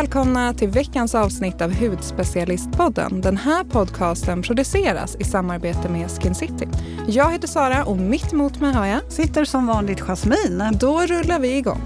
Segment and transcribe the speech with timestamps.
[0.00, 3.20] välkomna till veckans avsnitt av Hudspecialistpodden.
[3.20, 6.68] Den här podcasten produceras i samarbete med Skin City.
[7.08, 9.12] Jag heter Sara och mitt emot mig har jag...
[9.12, 10.70] Sitter som vanligt Jasmine.
[10.80, 11.80] Då rullar vi igång.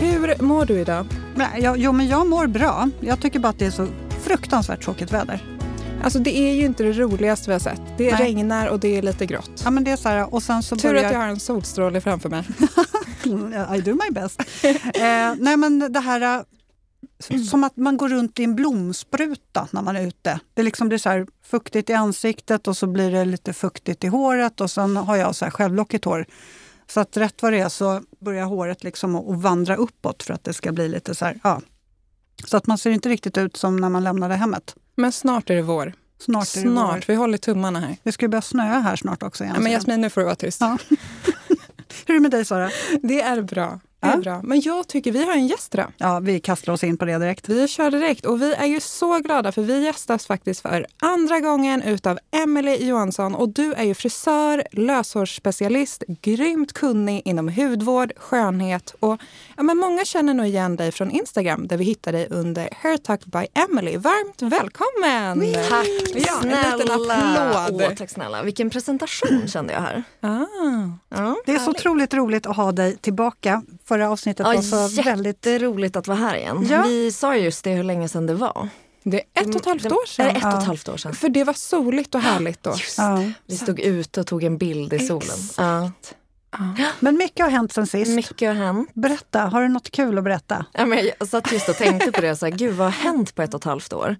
[0.00, 1.06] Hur mår du idag?
[1.34, 2.90] Nej, jag, jo, men jag mår bra.
[3.00, 3.86] Jag tycker bara att det är så
[4.20, 5.57] fruktansvärt tråkigt väder.
[6.02, 7.80] Alltså det är ju inte det roligaste vi har sett.
[7.96, 8.22] Det Nej.
[8.22, 9.50] regnar och det är lite grått.
[9.64, 11.04] Ja, men det är så här, och sen så Tur börjar...
[11.04, 12.44] att jag har en solstråle framför mig.
[13.76, 14.40] I do my best.
[14.94, 16.44] eh, nej, men det här...
[17.30, 20.40] eh, Som att man går runt i en blomspruta när man är ute.
[20.54, 24.60] Det liksom blir så fuktigt i ansiktet och så blir det lite fuktigt i håret
[24.60, 26.26] och sen har jag så här självlockigt hår.
[26.90, 30.44] Så att rätt vad det är så börjar håret liksom att vandra uppåt för att
[30.44, 31.60] det ska bli lite så här, ja.
[32.44, 34.74] Så att man ser inte riktigt ut som när man lämnade hemmet.
[34.94, 35.92] Men snart är det vår.
[36.18, 36.74] Snart är det vår.
[36.74, 37.08] Snart.
[37.08, 37.96] Vi håller tummarna här.
[38.02, 39.44] Det ska börja snöa här snart också.
[39.44, 40.60] igen, Ja, men Jasmin, nu får du vara tyst.
[40.60, 40.78] Ja.
[42.06, 42.70] Hur är det med dig Sara?
[43.02, 43.80] Det är bra.
[44.00, 44.16] Det är Ja.
[44.16, 44.40] bra.
[44.44, 45.92] Men jag tycker vi har en gäst idag.
[45.96, 47.48] Ja, vi kastar oss in på det direkt.
[47.48, 51.40] Vi kör direkt och vi är ju så glada för vi gästas faktiskt för andra
[51.40, 58.94] gången utav Emily Johansson och du är ju frisör, löshårsspecialist, grymt kunnig inom hudvård, skönhet
[59.00, 59.20] och
[59.56, 63.24] ja, men många känner nog igen dig från Instagram där vi hittar dig under Hairtuck
[63.24, 63.96] by Emily.
[63.96, 65.52] Varmt välkommen!
[65.68, 67.64] Tack Ja, en liten snälla!
[67.64, 67.82] applåd.
[67.82, 68.42] Åh, tack snälla.
[68.42, 70.02] Vilken presentation kände jag här.
[70.20, 70.46] Ah.
[71.08, 73.62] Ja, Det är så otroligt roligt att ha dig tillbaka.
[73.88, 75.46] Förra avsnittet ja, var så väldigt...
[75.46, 76.66] jätteroligt att vara här igen.
[76.70, 76.82] Ja.
[76.82, 78.68] Vi sa just det hur länge sedan det var.
[79.02, 80.36] Det är ett och ett halvt år Det är sedan.
[80.36, 81.14] ett och ett halvt år sedan.
[81.14, 82.74] För det var soligt och härligt då.
[82.98, 83.22] Ja.
[83.46, 85.38] Vi stod ute och tog en bild i solen.
[85.56, 85.90] Ja.
[87.00, 88.10] Men mycket har hänt sen sist.
[88.10, 88.90] Mycket har hänt.
[88.94, 90.66] Berätta, har du något kul att berätta?
[90.72, 93.34] Ja, men jag satt just och tänkte på det, så här, gud vad har hänt
[93.34, 94.16] på ett och ett halvt år?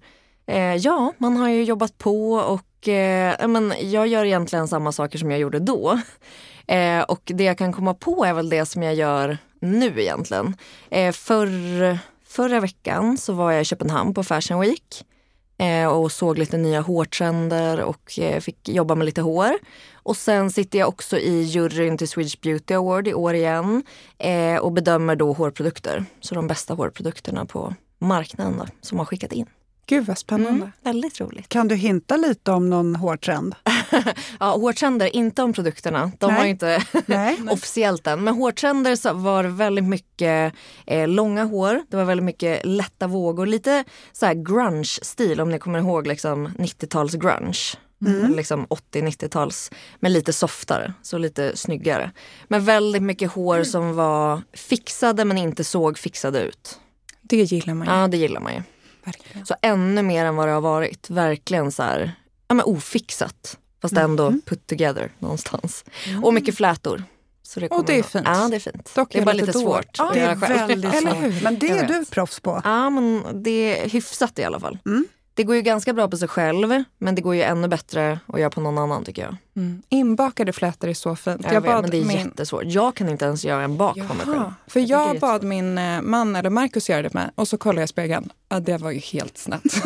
[0.47, 5.17] Eh, ja, man har ju jobbat på och eh, men jag gör egentligen samma saker
[5.17, 5.99] som jag gjorde då.
[6.67, 10.55] Eh, och det jag kan komma på är väl det som jag gör nu egentligen.
[10.89, 11.49] Eh, för,
[12.25, 15.05] förra veckan så var jag i Köpenhamn på Fashion Week
[15.57, 19.51] eh, och såg lite nya hårtrender och eh, fick jobba med lite hår.
[19.93, 23.83] Och sen sitter jag också i juryn till Swedish Beauty Award i år igen
[24.17, 26.05] eh, och bedömer då hårprodukter.
[26.19, 29.45] Så de bästa hårprodukterna på marknaden då, som har skickat in.
[29.89, 30.49] Gud vad spännande.
[30.49, 31.49] Mm, väldigt roligt.
[31.49, 33.55] Kan du hinta lite om någon hårtrend?
[34.39, 36.11] Ja, hårtrender, inte om produkterna.
[36.19, 36.37] De Nej.
[36.39, 36.83] var inte
[37.51, 38.23] officiellt än.
[38.23, 40.53] Men hårtrender så var väldigt mycket
[40.85, 41.81] eh, långa hår.
[41.89, 43.45] Det var väldigt mycket lätta vågor.
[43.45, 47.59] Lite så här grunge-stil om ni kommer ihåg liksom 90-tals grunge.
[48.05, 49.71] Eller Liksom 80-90-tals.
[49.99, 52.11] Men lite softare, så lite snyggare.
[52.47, 56.79] Men väldigt mycket hår som var fixade men inte såg fixade ut.
[57.21, 57.93] Det gillar man ju.
[57.93, 58.61] Ja, det gillar man ju.
[59.17, 59.45] Verkligen.
[59.45, 61.09] Så ännu mer än vad det har varit.
[61.09, 62.11] Verkligen så här,
[62.47, 63.57] ja men ofixat.
[63.81, 65.85] Fast ändå put together någonstans.
[66.23, 67.03] Och mycket flätor.
[67.43, 68.25] Så det Och det är fint.
[68.27, 68.91] Ja, det är fint.
[68.95, 70.67] Dock det är bara lite svårt Ja, att Det göra är själv.
[70.67, 71.23] väldigt Eller svårt.
[71.23, 71.43] hur?
[71.43, 72.61] Men det är du proffs på.
[72.63, 74.77] Ja, men det är hyfsat i alla fall.
[74.85, 75.05] Mm.
[75.33, 78.39] Det går ju ganska bra på sig själv, men det går ju ännu bättre att
[78.39, 79.35] göra på någon annan tycker jag.
[79.55, 79.81] Mm.
[79.89, 81.45] Inbakade flätor är så fint.
[81.51, 82.63] Jag, vet, men det är jättesvårt.
[82.65, 84.35] Jag kan inte ens göra en bak på mig själv.
[84.35, 87.57] Jaha, för är jag bad min eh, man eller Marcus göra det med och så
[87.57, 88.29] kollade jag i spegeln.
[88.49, 89.85] Ja, det var ju helt snett.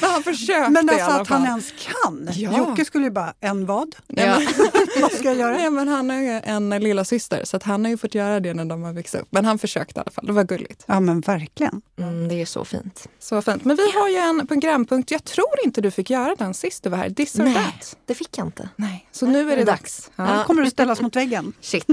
[0.00, 2.28] Men han försökte Men i alltså alla att han ens kan.
[2.32, 2.58] Ja.
[2.58, 3.96] Jocke skulle ju bara, en vad?
[4.06, 4.38] Ja.
[5.00, 5.56] vad ska jag göra?
[5.56, 8.40] Nej, men han har ju en lilla syster så att han har ju fått göra
[8.40, 9.28] det när de har växt upp.
[9.30, 10.26] Men han försökte i alla fall.
[10.26, 10.84] Det var gulligt.
[10.86, 11.82] Ja men verkligen.
[11.98, 13.08] Mm, det är så fint.
[13.18, 13.64] Så fint.
[13.64, 15.10] Men vi har ju en programpunkt.
[15.10, 17.10] Jag tror inte du fick göra den sist du var här.
[17.10, 17.54] This or Nej.
[17.54, 17.96] that.
[18.06, 18.63] Det fick jag inte.
[18.76, 19.08] Nej.
[19.12, 20.10] Så nu är det dags.
[20.16, 20.24] Ja.
[20.38, 21.52] Då kommer du ställas mot väggen.
[21.60, 21.86] Shit.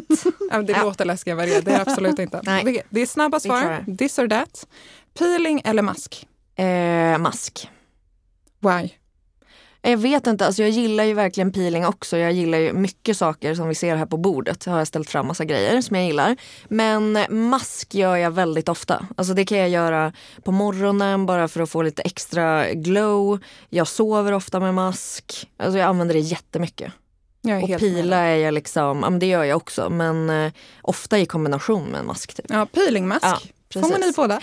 [0.51, 0.83] Ja, det Ja.
[0.83, 1.61] låter läskigt vad det är.
[1.61, 2.41] Det är absolut inte.
[2.45, 2.83] Nej.
[2.89, 3.85] Det är snabba svar.
[3.97, 4.67] This or that.
[5.19, 6.27] Peeling eller mask?
[6.55, 7.69] Eh, mask.
[8.59, 8.89] Why?
[9.83, 12.17] Jag vet inte, alltså jag gillar ju verkligen peeling också.
[12.17, 14.65] Jag gillar ju mycket saker som vi ser här på bordet.
[14.65, 16.35] Jag har ställt fram massa grejer som jag gillar.
[16.67, 19.07] Men mask gör jag väldigt ofta.
[19.15, 23.39] Alltså det kan jag göra på morgonen bara för att få lite extra glow.
[23.69, 25.47] Jag sover ofta med mask.
[25.57, 26.93] Alltså jag använder det jättemycket.
[27.41, 29.89] Jag Och pila är jag liksom, ja det gör jag också.
[29.89, 30.51] Men eh,
[30.81, 32.45] ofta i kombination med en mask typ.
[32.49, 33.25] Ja, peelingmask.
[33.25, 33.39] Ja,
[33.73, 34.15] Får man i precis.
[34.15, 34.39] båda?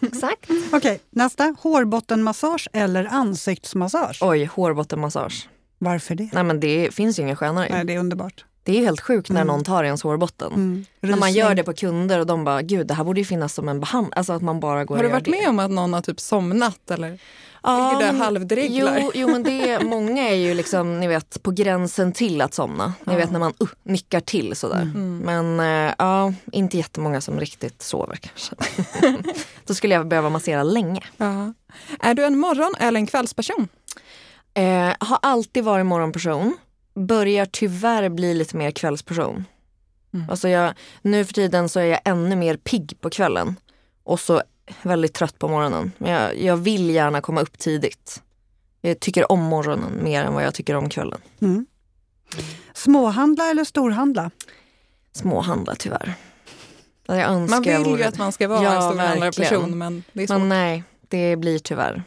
[0.00, 0.50] Exakt.
[0.72, 1.54] Okej, nästa.
[1.58, 4.18] Hårbottenmassage eller ansiktsmassage?
[4.22, 5.48] Oj, hårbottenmassage.
[5.78, 6.30] Varför det?
[6.32, 7.68] Nej men det finns ju ingen skönare.
[7.70, 8.44] Nej, det är underbart.
[8.66, 9.46] Det är ju helt sjukt när Mm.
[9.54, 10.52] någon tar ens hårbotten.
[10.52, 10.84] Mm.
[11.00, 13.54] När man gör det på kunder och de bara, gud det här borde ju finnas
[13.54, 14.12] som en behandling.
[14.16, 15.30] Alltså att man bara går Har du varit det.
[15.30, 16.90] med om att någon har typ somnat?
[16.90, 17.18] Eller?
[17.62, 18.98] Ja, ligger där halvdreglar?
[19.02, 22.92] Jo, jo men det, många är ju liksom, ni vet, på gränsen till att somna.
[23.04, 24.82] Ni vet när man uh, nickar till sådär.
[24.82, 25.18] Mm.
[25.18, 28.54] Men eh, ja, inte jättemånga som riktigt sover kanske.
[29.66, 31.00] Då skulle jag behöva massera länge.
[31.16, 31.52] Ja.
[32.00, 33.68] Är du en morgon eller en kvällsperson?
[34.54, 36.56] Eh, har alltid varit morgonperson.
[36.96, 39.44] Börjar tyvärr bli lite mer kvällsperson.
[40.14, 40.30] Mm.
[40.30, 43.56] Alltså jag, nu för tiden så är jag ännu mer pigg på kvällen.
[44.04, 44.42] Och så
[44.82, 45.92] väldigt trött på morgonen.
[45.98, 48.22] Men jag, jag vill gärna komma upp tidigt.
[48.80, 51.20] Jag tycker om morgonen mer än vad jag tycker om kvällen.
[51.40, 51.66] Mm.
[52.74, 54.30] Småhandla eller storhandla?
[55.12, 56.14] Småhandla tyvärr.
[57.48, 60.38] Man vill ju att man ska vara Ja, en storhandlarperson men det är svårt.
[60.38, 62.02] Men nej, det blir tyvärr.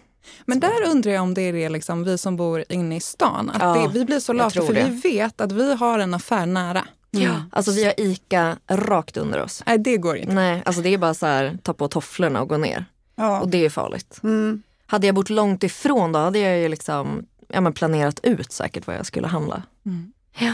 [0.45, 3.49] Men där undrar jag om det är det liksom, vi som bor inne i stan.
[3.49, 4.83] Att Ja, det, vi blir så lata för det.
[4.89, 6.85] vi vet att vi har en affär nära.
[7.11, 7.43] Ja.
[7.51, 9.63] Alltså vi har ICA rakt under oss.
[9.65, 10.33] Nej, det går inte.
[10.33, 12.85] Nej, alltså det är bara så här, ta på tofflorna och gå ner.
[13.15, 13.41] Ja.
[13.41, 14.19] Och det är farligt.
[14.23, 14.63] Mm.
[14.85, 18.87] Hade jag bott långt ifrån då hade jag ju liksom ja, men planerat ut säkert
[18.87, 19.63] vad jag skulle handla.
[19.85, 20.11] Mm.
[20.39, 20.53] Ja.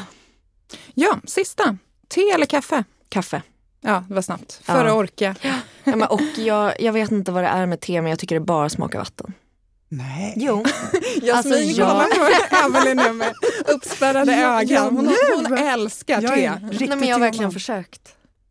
[0.93, 1.77] Ja, sista.
[2.07, 2.83] Te eller kaffe?
[3.09, 3.41] Kaffe.
[3.81, 4.61] Ja, det var snabbt.
[4.67, 4.73] Ja.
[4.73, 5.35] För att orka.
[5.41, 8.35] Ja, men, och jag, jag vet inte vad det är med te men jag tycker
[8.35, 9.33] det bara smakar vatten.
[9.97, 10.33] Nej.
[10.37, 10.63] Jo.
[11.21, 12.05] Jasmin Alltså, jag- kollar
[12.49, 13.33] på Emelie nu med
[13.67, 14.95] uppspärrade Ja, ögon.
[14.97, 15.15] Hon,
[15.47, 16.51] hon älskar Jag te.
[16.51, 18.01] riktigt Nej, men jag har verkligen försökt.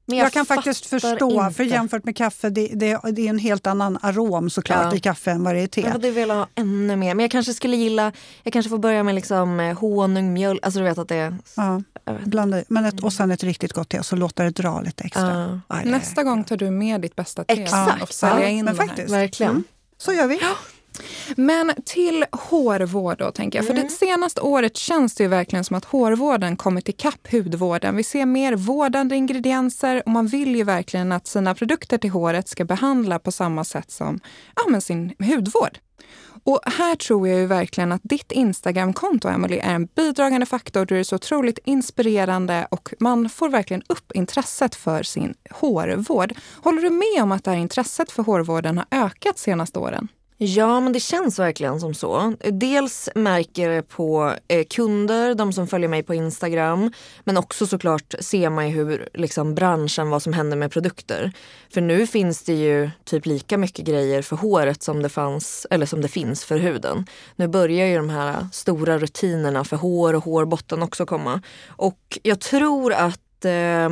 [0.07, 1.55] Men Jag, kan faktiskt förstå, inte.
[1.55, 4.95] för jämfört med kaffe, det, det, det är en helt annan arom såklart Ja.
[4.97, 5.81] i kaffe än vad det är i te.
[5.81, 7.15] Jag hade velat ha ännu mer.
[7.15, 8.13] Men jag kanske skulle gilla,
[8.43, 10.61] jag kanske får börja med liksom eh, honung, mjölk.
[10.63, 11.37] Alltså du vet att det är...
[11.57, 12.65] Ja, Jag blanda i.
[12.69, 15.61] Men ett, och sen ett riktigt gott te, så låter det dra lite extra.
[15.69, 15.81] Ja.
[15.85, 18.03] Nästa gång tar du med ditt bästa te Exakt.
[18.03, 18.87] och sälja Ja, in men här.
[18.87, 19.11] faktiskt.
[19.15, 19.53] Verkligen.
[19.53, 19.65] Mm.
[19.99, 20.41] Så gör vi.
[21.37, 23.67] Men till hårvård då tänker jag.
[23.67, 23.85] För Mm.
[23.85, 27.97] det senaste året känns det ju verkligen som att hårvården kommit ikapp hudvården.
[27.97, 32.49] Vi ser mer vårdande ingredienser och man vill ju verkligen att sina produkter till håret
[32.49, 34.21] ska behandla på samma sätt som
[34.57, 35.79] ja, men sin hudvård.
[36.47, 40.87] Och här tror jag ju verkligen att ditt Instagramkonto, Emily, är en bidragande faktor.
[40.87, 46.33] Du är så otroligt inspirerande och man får verkligen upp intresset för sin hårvård.
[46.63, 50.09] Håller du med om att det här intresset för hårvården har ökat senaste åren?
[50.47, 52.35] Ja, men det känns verkligen som så.
[52.53, 56.93] Dels märker jag det på eh, kunder, de som följer mig på Instagram.
[57.25, 61.33] Men också såklart ser man ju hur liksom, branschen, vad som händer med produkter.
[61.75, 65.87] För nu finns det ju typ lika mycket grejer för håret som det, fanns, eller
[65.87, 67.07] som det finns för huden.
[67.37, 71.43] Nu börjar ju de här stora rutinerna för hår och hårbotten också komma.
[71.69, 73.89] Och jag tror att eh,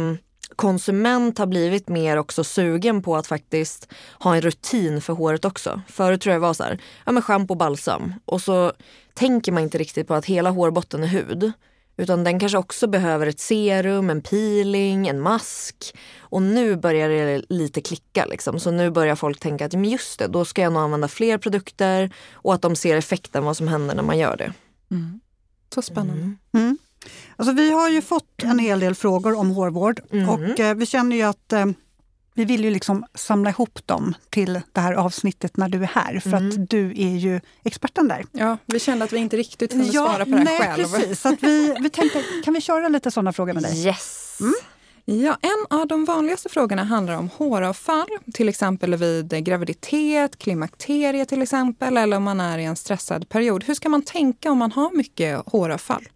[0.62, 3.88] konsument har blivit mer också sugen på att faktiskt
[4.18, 5.80] ha en rutin för håret också.
[5.88, 8.14] Förut tror jag det var så här, ja men schampo och balsam.
[8.24, 8.72] Och så
[9.14, 11.52] tänker man inte riktigt på att hela hårbotten är hud.
[11.96, 15.96] Utan den kanske också behöver ett serum, en peeling, en mask.
[16.18, 18.60] Och nu börjar det lite klicka liksom.
[18.60, 21.38] Så nu börjar folk tänka att men just det, då ska jag nog använda fler
[21.38, 22.14] produkter.
[22.32, 24.52] Och att de ser effekten, vad som händer när man gör det.
[25.74, 26.36] Så spännande.
[26.54, 26.78] Mm.
[27.04, 27.34] Mm.
[27.36, 30.28] Alltså, vi har ju fått en hel del frågor om hårvård Mm.
[30.28, 31.66] och eh, vi känner ju att eh,
[32.34, 36.20] vi vill ju liksom samla ihop dem till det här avsnittet när du är här.
[36.20, 36.48] För Mm.
[36.48, 38.24] att du är ju experten där.
[38.32, 40.84] Ja, vi kände att vi inte riktigt kunde svara på det här nej, själv.
[40.92, 41.26] precis.
[41.26, 43.86] Att vi, vi tänkte, kan vi köra lite sådana frågor med dig?
[43.86, 44.38] Yes!
[45.04, 51.42] Ja, en av de vanligaste frågorna handlar om håravfall, till exempel vid graviditet, klimakterie till
[51.42, 53.64] exempel, eller om man är i en stressad period.
[53.64, 56.08] Hur ska man tänka om man har mycket håravfall?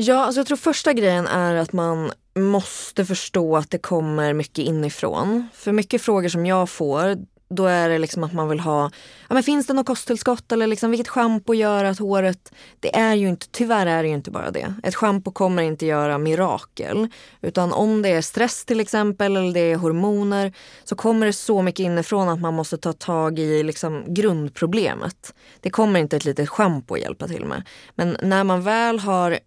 [0.00, 4.58] Ja, alltså jag tror första grejen är att man måste förstå att det kommer mycket
[4.58, 5.48] inifrån.
[5.54, 7.16] För mycket frågor som jag får,
[7.48, 8.90] då är det liksom att man vill ha,
[9.28, 13.14] ja men finns det något kosttillskott eller liksom vilket schampo gör att håret, det är
[13.14, 14.74] ju inte, tyvärr är det ju inte bara det.
[14.82, 17.08] Ett schampo kommer inte göra mirakel.
[17.40, 20.52] Utan om det är stress till exempel eller det är hormoner
[20.84, 25.34] så kommer det så mycket inifrån att man måste ta tag i liksom grundproblemet.
[25.60, 27.62] Det kommer inte ett litet schampo att hjälpa till med.
[27.94, 29.38] Men när man väl har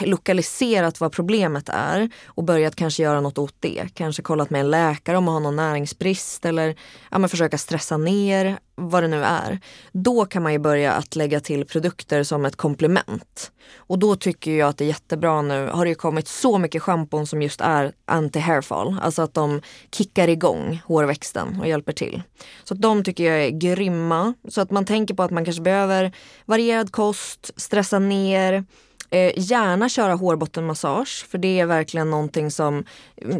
[0.00, 3.88] lokaliserat vad problemet är och börjat kanske göra något åt det.
[3.94, 6.76] Kanske kollat med en läkare om man har någon näringsbrist eller
[7.10, 9.60] ja, men försöka stressa ner, vad det nu är.
[9.92, 13.52] Då kan man ju börja att lägga till produkter som ett komplement.
[13.76, 16.82] Och då tycker jag att det är jättebra nu, har det ju kommit så mycket
[16.82, 19.00] schampon som just är anti-hairfall.
[19.02, 19.60] Alltså att de
[19.92, 22.22] kickar igång hårväxten och hjälper till.
[22.64, 24.34] Så att de tycker jag är grymma.
[24.48, 26.12] Så att man tänker på att man kanske behöver
[26.44, 28.64] varierad kost, stressa ner,
[29.12, 32.84] Eh, gärna köra hårbottenmassage för det är verkligen någonting som,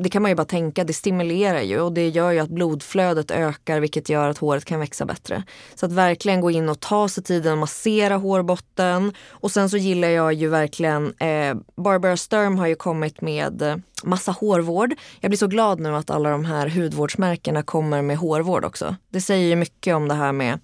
[0.02, 3.30] det kan man ju bara tänka, det stimulerar ju och det gör ju att blodflödet
[3.30, 5.42] ökar vilket gör att håret kan växa bättre.
[5.74, 9.76] Så att verkligen gå in och ta sig tiden att massera hårbotten och sen så
[9.76, 14.94] gillar jag ju verkligen, eh, Barbara Sturm har ju kommit med eh, massa hårvård.
[15.20, 18.96] Jag blir så glad nu att alla de här hudvårdsmärkena kommer med hårvård också.
[19.08, 20.58] Det säger ju mycket om det här med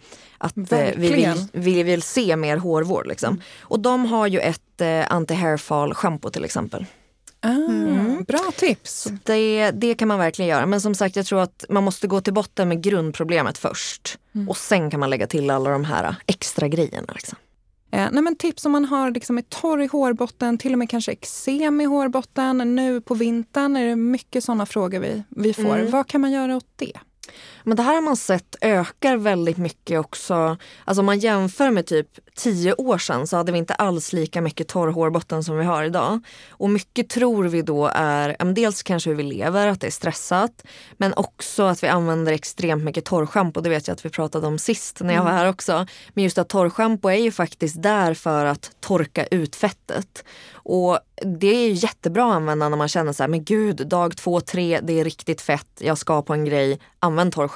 [0.47, 1.49] att eh, vi, vill, Verkligen.
[1.53, 3.07] vi vill se mer hårvård.
[3.07, 3.41] Liksom.
[3.61, 6.87] Och de har ju ett eh, anti-hairfall shampoo till exempel.
[7.41, 9.09] Ah, Bra tips.
[9.25, 10.67] Det, det kan man verkligen göra.
[10.67, 14.19] Men som sagt, jag tror att man måste gå till botten med grundproblemet först.
[14.49, 17.13] Och sen kan man lägga till alla de här extra grejerna.
[17.15, 17.39] Liksom.
[17.93, 20.91] Eh, nej men tips om man har liksom ett torr i hårbotten, till och med
[20.91, 22.77] kanske eksem i hårbotten.
[22.77, 25.79] Nu på vintern är det mycket sådana frågor vi, vi får.
[25.79, 25.91] Mm.
[25.91, 26.93] Vad kan man göra åt det?
[27.69, 30.57] Men det här har man sett ökar väldigt mycket också.
[30.85, 34.41] Alltså om man jämför med typ tio år sedan så hade vi inte alls lika
[34.41, 36.21] mycket torr hårbotten som vi har idag.
[36.51, 40.67] Och mycket tror vi då är, dels kanske hur vi lever, att det är stressat.
[40.97, 43.61] Men också att vi använder extremt mycket torrschampo.
[43.61, 45.87] Det vet jag att vi pratade om sist när jag var här också.
[46.15, 50.25] Men just att torrschampo är ju faktiskt där för att torka ut fettet.
[50.53, 54.41] Och det är jättebra att använda när man känner så här, men gud, dag två,
[54.41, 57.56] tre, det är riktigt fett, jag ska på en grej, använd torrschampo.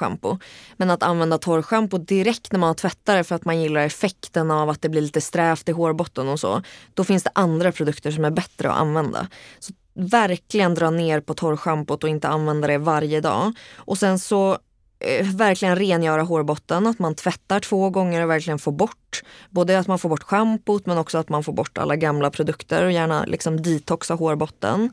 [0.77, 4.69] Men att använda torrschampo direkt när man tvättar det för att man gillar effekten av
[4.69, 6.61] att det blir lite strävt i hårbotten och så.
[6.93, 9.27] Då finns det andra produkter som är bättre att använda.
[9.59, 13.53] Så verkligen dra ner på torrschampot och inte använda det varje dag.
[13.75, 14.57] Och sen så
[14.99, 19.87] eh, verkligen rengöra hårbotten, att man tvättar två gånger och verkligen får bort både att
[19.87, 23.25] man får bort schampot men också att man får bort alla gamla produkter och gärna
[23.25, 24.89] liksom detoxa hårbotten.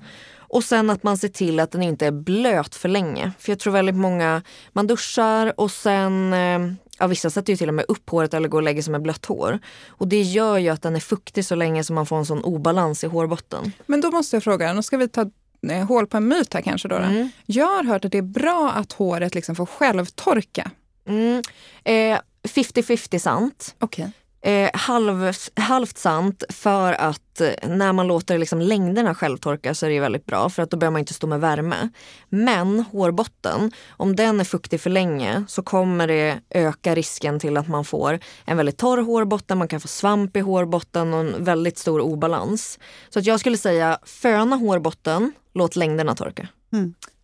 [0.49, 3.33] Och sen att man ser till att den inte är blöt för länge.
[3.39, 7.69] För jag tror väldigt många, man duschar och sen, eh, ja vissa sätter ju till
[7.69, 9.59] och med upp håret eller går och lägger sig med blött hår.
[9.89, 12.45] Och det gör ju att den är fuktig så länge som man får en sån
[12.45, 13.73] obalans i hårbotten.
[13.87, 15.31] Men då måste jag fråga, nu ska vi ta
[15.71, 16.89] eh, hål på en myt här kanske.
[16.89, 16.97] Då.
[16.97, 17.31] Mm.
[17.47, 20.71] Jag har hört att det är bra att håret liksom får självtorka.
[21.07, 21.43] Mm.
[21.85, 23.75] Eh, 50-50 sant.
[23.79, 24.13] Okej.
[24.41, 29.91] Eh, halv, halvt sant för att eh, när man låter liksom längderna självtorka så är
[29.91, 31.89] det väldigt bra för att då behöver man inte stå med värme.
[32.29, 37.69] Men hårbotten, om den är fuktig för länge så kommer det öka risken till att
[37.69, 41.79] man får en väldigt torr hårbotten, man kan få svamp i hårbotten och en väldigt
[41.79, 42.79] stor obalans.
[43.09, 46.49] Så att jag skulle säga föna hårbotten, låt längderna torka.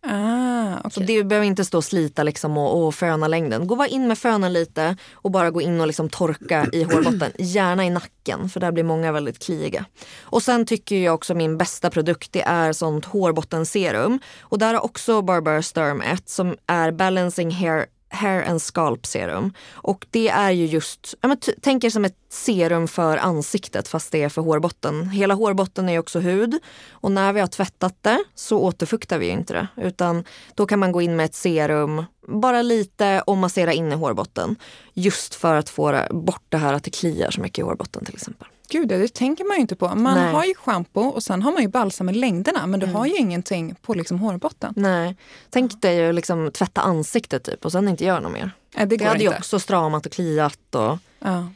[0.07, 1.05] Ah, Så okej.
[1.17, 3.67] det behöver inte stå och slita liksom och, och föna längden.
[3.67, 7.31] Gå bara in med fönen lite och bara gå in och liksom torka i hårbotten.
[7.39, 9.85] Gärna i nacken för där blir många väldigt kliiga.
[10.21, 14.19] Och sen tycker jag också min bästa produkt det är sånt hårbottenserum.
[14.41, 19.53] Och där har också Barbara Sturm ett som är Balancing Hair Hair and Scalp Serum.
[19.73, 24.11] Och det är ju just, ja, men tänk er som ett serum för ansiktet fast
[24.11, 25.09] det är för hårbotten.
[25.09, 26.59] Hela hårbotten är ju också hud
[26.91, 29.67] och när vi har tvättat det så återfuktar vi ju inte det.
[29.77, 30.23] Utan
[30.55, 34.55] då kan man gå in med ett serum, bara lite och massera in i hårbotten.
[34.93, 38.15] Just för att få bort det här att det kliar så mycket i hårbotten till
[38.15, 38.47] exempel.
[38.69, 39.95] Gud, det tänker man ju inte på.
[39.95, 40.33] Man Nej.
[40.33, 43.15] har ju schampo och sen har man ju balsam i längderna men du har ju
[43.17, 44.73] ingenting på liksom hårbotten.
[44.77, 45.15] Nej,
[45.49, 48.51] tänk dig att liksom tvätta ansiktet typ och sen inte göra något mer.
[48.75, 50.75] Nej, det Det hade ju också stramat och kliat.
[50.75, 50.97] Och...
[51.19, 51.47] Ja.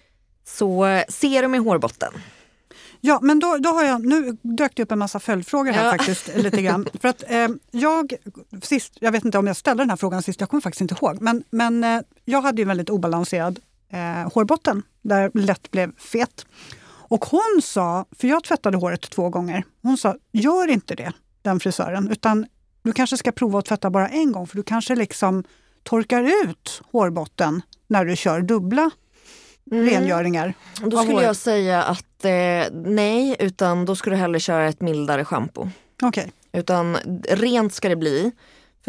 [0.46, 2.14] Så serum i hårbotten.
[3.02, 5.92] Ja, men då, då har jag, nu dök det upp en massa följdfrågor här Ja.
[5.92, 6.30] faktiskt.
[6.36, 6.88] lite grann.
[7.02, 8.14] För att, eh, jag,
[8.62, 10.96] sist, jag vet inte om jag ställde den här frågan sist, jag kommer faktiskt inte
[11.02, 11.22] ihåg.
[11.22, 13.60] Men, men eh, jag hade ju en väldigt obalanserad
[13.92, 16.46] eh, hårbotten där lätt blev fet.
[17.10, 21.12] Och hon sa, för jag tvättade håret två gånger, hon sa gör inte det,
[21.42, 22.46] den frisören, utan
[22.82, 25.44] du kanske ska prova att tvätta bara en gång för du kanske liksom
[25.84, 28.92] torkar ut hårbotten när du kör dubbla
[29.72, 30.54] rengöringar.
[30.82, 31.26] Då skulle håret.
[31.26, 35.70] jag säga att eh, nej, utan då skulle du hellre köra ett mildare schampo.
[36.02, 36.32] Okej.
[36.52, 36.98] Utan
[37.30, 38.32] rent ska det bli.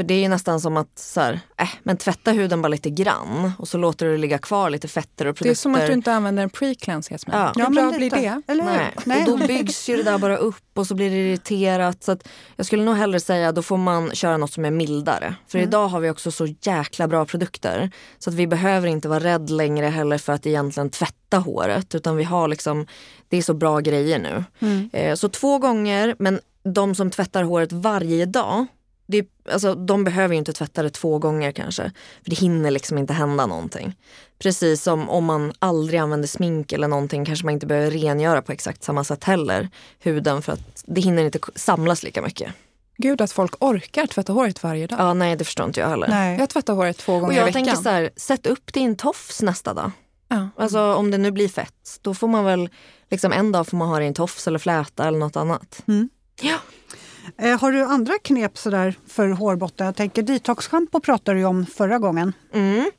[0.01, 2.91] För det är ju nästan som att så här, äh, men tvätta huden bara lite
[2.91, 5.51] grann och så låter du det ligga kvar lite fetter och Det produkter.
[5.51, 7.37] är som att du inte använder en pre-cleanse Jasmin.
[7.37, 7.53] Ja.
[7.57, 8.43] Hur bra blir det?
[8.47, 8.71] Eller hur?
[8.71, 8.95] Nej.
[9.05, 9.25] Nej.
[9.31, 12.05] Och då byggs ju det där bara upp och så blir det irriterat.
[12.05, 15.35] Så att jag skulle nog hellre säga då får man köra något som är mildare.
[15.49, 17.91] För idag har vi också så jäkla bra produkter.
[18.19, 21.95] Så att vi behöver inte vara rädd längre heller för att egentligen tvätta håret.
[21.95, 22.87] Utan vi har liksom,
[23.29, 24.45] det är så bra grejer nu.
[24.93, 28.67] Eh, så två gånger, men de som tvättar håret varje dag
[29.11, 31.83] det är, alltså, de behöver ju inte tvätta det två gånger kanske.
[32.23, 33.97] För det hinner liksom inte hända någonting.
[34.39, 38.53] Precis som om man aldrig använder smink eller någonting kanske man inte behöver rengöra på
[38.53, 39.69] exakt samma sätt heller.
[39.99, 42.53] Huden för att det hinner inte samlas lika mycket.
[42.97, 45.01] Gud att folk orkar tvätta håret varje dag.
[45.01, 46.09] Ja, nej det förstår inte jag heller.
[46.09, 46.39] Nej.
[46.39, 47.65] Jag tvättar håret två gånger Och i jag veckan.
[47.65, 49.91] tänker så här, sätt upp din tofs nästa dag.
[50.29, 50.49] Ja.
[50.57, 52.69] Alltså om det nu blir fett, då får man väl
[53.11, 55.83] liksom en dag får man ha det i en tofs eller fläta eller något annat.
[56.41, 56.57] Ja.
[57.39, 59.87] Eh, har du andra knep sådär för hårbotten?
[59.87, 62.33] Jag tänker detoxschampo pratade du om förra gången.
[62.55, 62.91] Mm.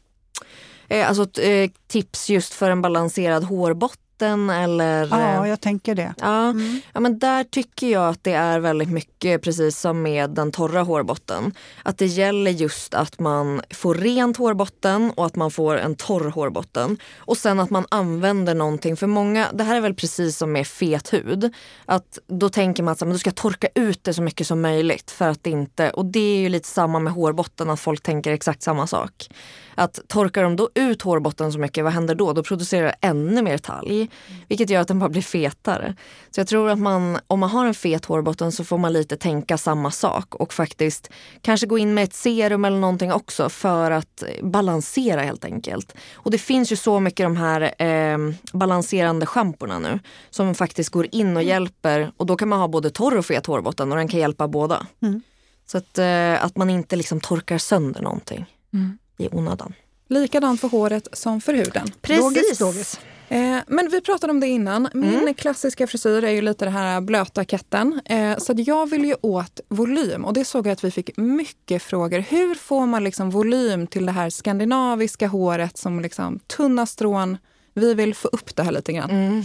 [0.87, 5.07] Eh, alltså eh, tips just för en balanserad hårbotten eller...
[5.11, 6.13] Ja, eh, jag tänker det.
[6.17, 6.53] Ja,
[6.93, 10.81] ja, men där tycker jag att det är väldigt mycket precis som med den torra
[10.81, 11.53] hårbotten.
[11.83, 16.29] Att det gäller just att man får rent hårbotten och att man får en torr
[16.29, 16.97] hårbotten.
[17.17, 18.97] Och sen att man använder någonting.
[18.97, 21.53] För många, det här är väl precis som med fet hud.
[21.85, 25.11] Att då tänker man att men du ska torka ut det så mycket som möjligt.
[25.11, 28.31] för att det inte, Och det är ju lite samma med hårbotten, att folk tänker
[28.31, 29.29] exakt samma sak.
[29.75, 32.33] Att torkar de då ut hårbotten så mycket, vad händer då?
[32.33, 34.09] Då producerar det ännu mer talg.
[34.47, 35.95] Vilket gör att den bara blir fetare.
[36.31, 39.17] Så jag tror att man, om man har en fet hårbotten så får man lite
[39.17, 41.09] tänka samma sak och faktiskt
[41.41, 45.95] kanske gå in med ett serum eller någonting också för att balansera helt enkelt.
[46.13, 48.17] Och det finns ju så mycket de här eh,
[48.53, 49.99] balanserande schamporna nu
[50.29, 53.45] som faktiskt går in och hjälper och då kan man ha både torr och fet
[53.45, 54.87] hårbotten och den kan hjälpa båda.
[55.01, 55.21] Mm.
[55.65, 58.97] Så att, eh, att man inte liksom torkar sönder någonting Mm.
[59.17, 59.73] i onödan.
[60.07, 61.91] Likadant för håret som för huden.
[62.07, 62.99] Logiskt, logiskt.
[63.31, 64.89] Eh, men vi pratade om det innan.
[64.93, 65.33] Min Mm.
[65.33, 68.01] klassiska frisyr är ju lite det här blöta katten.
[68.05, 71.83] Eh, så jag vill ju åt volym och det såg jag att vi fick mycket
[71.83, 72.19] frågor.
[72.19, 77.37] Hur får man liksom volym till det här skandinaviska håret som liksom tunna strån?
[77.73, 79.09] Vi vill få upp det här lite grann.
[79.09, 79.43] Mm.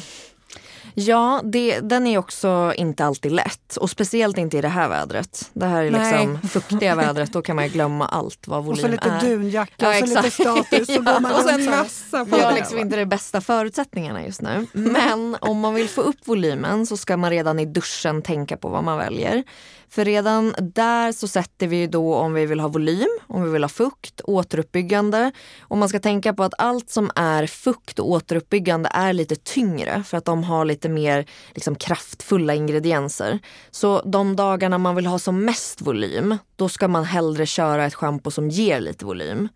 [0.98, 3.76] Ja, det, den är också inte alltid lätt.
[3.76, 5.50] Och speciellt inte i det här vädret.
[5.52, 7.32] Det här är liksom fuktiga vädret.
[7.32, 9.20] Då kan man glömma allt vad Och volym så lite är.
[9.20, 10.34] dunjacka Ja, och så lite exakt.
[10.34, 10.86] status.
[10.86, 11.70] Så går man Och så här.
[11.70, 14.66] massa på Vi har liksom inte de bästa förutsättningarna just nu.
[14.72, 18.68] Men om man vill få upp volymen så ska man redan i duschen tänka på
[18.68, 19.44] vad man väljer.
[19.88, 23.64] För redan där så sätter vi då om vi vill ha volym, om vi vill
[23.64, 25.32] ha fukt, återuppbyggande.
[25.60, 30.02] Och man ska tänka på att allt som är fukt och återuppbyggande är lite tyngre
[30.06, 33.38] för att de har lite mer liksom, kraftfulla ingredienser.
[33.70, 37.94] Så de dagarna man vill ha som mest volym, då ska man hellre köra ett
[37.94, 39.48] schampo som ger lite volym.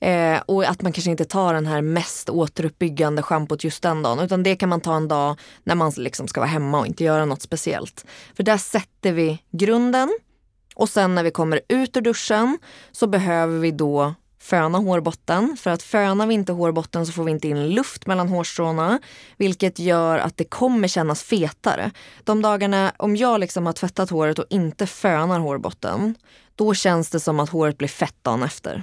[0.00, 4.18] Eh, och att man kanske inte tar den här mest återuppbyggande schampot just den dagen.
[4.18, 7.04] Utan det kan man ta en dag när man liksom ska vara hemma och inte
[7.04, 8.06] göra något speciellt.
[8.36, 10.18] För där sätter vi grunden.
[10.74, 12.58] Och sen när vi kommer ut ur duschen
[12.92, 15.56] så behöver vi då föna hårbotten.
[15.60, 19.00] För att fönar vi inte hårbotten så får vi inte in luft mellan hårstråna.
[19.36, 21.90] Vilket gör att det kommer kännas fetare.
[22.24, 26.14] De dagarna, om jag liksom har tvättat håret och inte fönar hårbotten.
[26.56, 28.82] Då känns det som att håret blir fett dagen efter.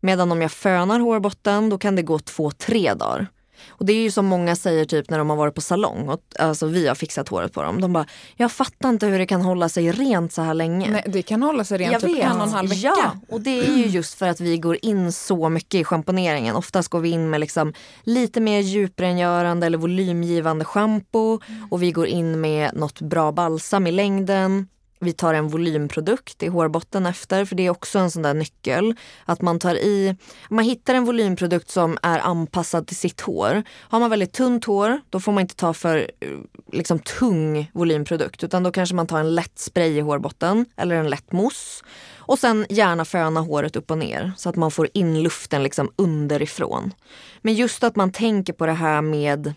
[0.00, 3.26] Medan om jag fönar hårbotten då kan det gå två, tre dagar.
[3.68, 6.20] Och det är ju som många säger typ när de har varit på salong och
[6.38, 7.80] alltså vi har fixat håret på dem.
[7.80, 10.90] De bara, jag fattar inte hur det kan hålla sig rent så här länge.
[10.90, 12.24] Nej, det kan hålla sig rent Jag typ vet.
[12.24, 12.92] en och en halv vecka.
[12.96, 16.56] Ja, och det är ju just för att vi går in så mycket i schamponeringen.
[16.56, 22.06] Oftast går vi in med liksom lite mer djuprengörande eller volymgivande schampo och vi går
[22.06, 24.66] in med något bra balsam i längden.
[25.02, 28.94] Vi tar en volymprodukt i hårbotten efter, för det är också en sån där nyckel.
[29.24, 30.16] Att man tar i,
[30.48, 33.62] man hittar en volymprodukt som är anpassad till sitt hår.
[33.78, 36.28] Har man väldigt tunt hår, då får man inte ta för eh,
[36.72, 38.44] liksom, tung volymprodukt.
[38.44, 41.84] Utan då kanske man tar en lätt spray i hårbotten eller en lätt mousse.
[42.16, 45.90] Och sen gärna föna håret upp och ner så att man får in luften liksom
[45.96, 46.94] underifrån.
[47.42, 49.54] Men just att man tänker på det här med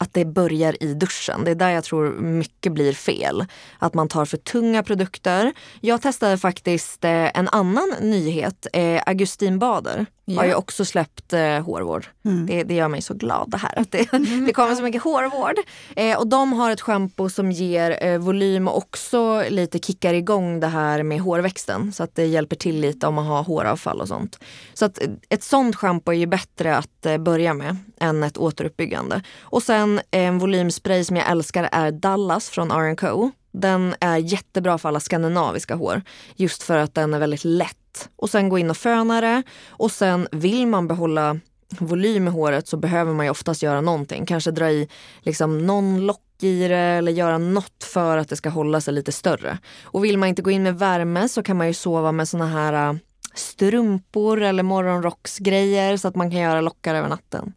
[0.00, 1.44] att det börjar i duschen.
[1.44, 3.44] Det är där jag tror mycket blir fel.
[3.78, 5.52] Att man tar för tunga produkter.
[5.80, 8.66] Jag testade faktiskt eh, en annan nyhet.
[8.72, 12.06] Eh, Augustin Bader har ju också släppt eh, hårvård.
[12.24, 12.46] Mm.
[12.46, 13.78] Det, det gör mig så glad det här.
[13.78, 14.08] Att det,
[14.46, 15.58] det kommer så mycket hårvård.
[15.96, 20.60] Eh, och de har ett schampo som ger eh, volym och också lite kickar igång
[20.60, 21.92] det här med hårväxten.
[21.92, 24.38] Så att det hjälper till lite om man har håravfall och sånt.
[24.74, 28.38] Så att eh, ett sånt schampo är ju bättre att eh, börja med än ett
[28.38, 29.22] återuppbyggande.
[29.40, 33.30] Och sen eh, en volymspray som jag älskar är Dallas från R&Co.
[33.52, 36.02] Den är jättebra för alla skandinaviska hår.
[36.36, 37.76] Just för att den är väldigt lätt.
[38.16, 39.42] Och sen gå in och föna det.
[39.68, 41.40] Och sen vill man behålla
[41.78, 44.26] volym i håret så behöver man ju oftast göra någonting.
[44.26, 44.88] Kanske dra i
[45.20, 49.12] liksom någon lock i det eller göra något för att det ska hålla sig lite
[49.12, 49.58] större.
[49.82, 52.46] Och vill man inte gå in med värme så kan man ju sova med såna
[52.46, 52.96] här äh,
[53.34, 57.52] strumpor eller morgonrocksgrejer så att man kan göra lockar över natten.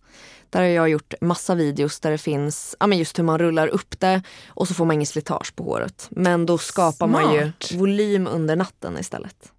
[0.50, 3.68] Där har jag gjort massa videos där det finns ja, men just hur man rullar
[3.68, 6.08] upp det och så får man ingen slitage på håret.
[6.12, 7.72] Men då skapar man Smart.
[7.72, 9.52] ju volym under natten istället.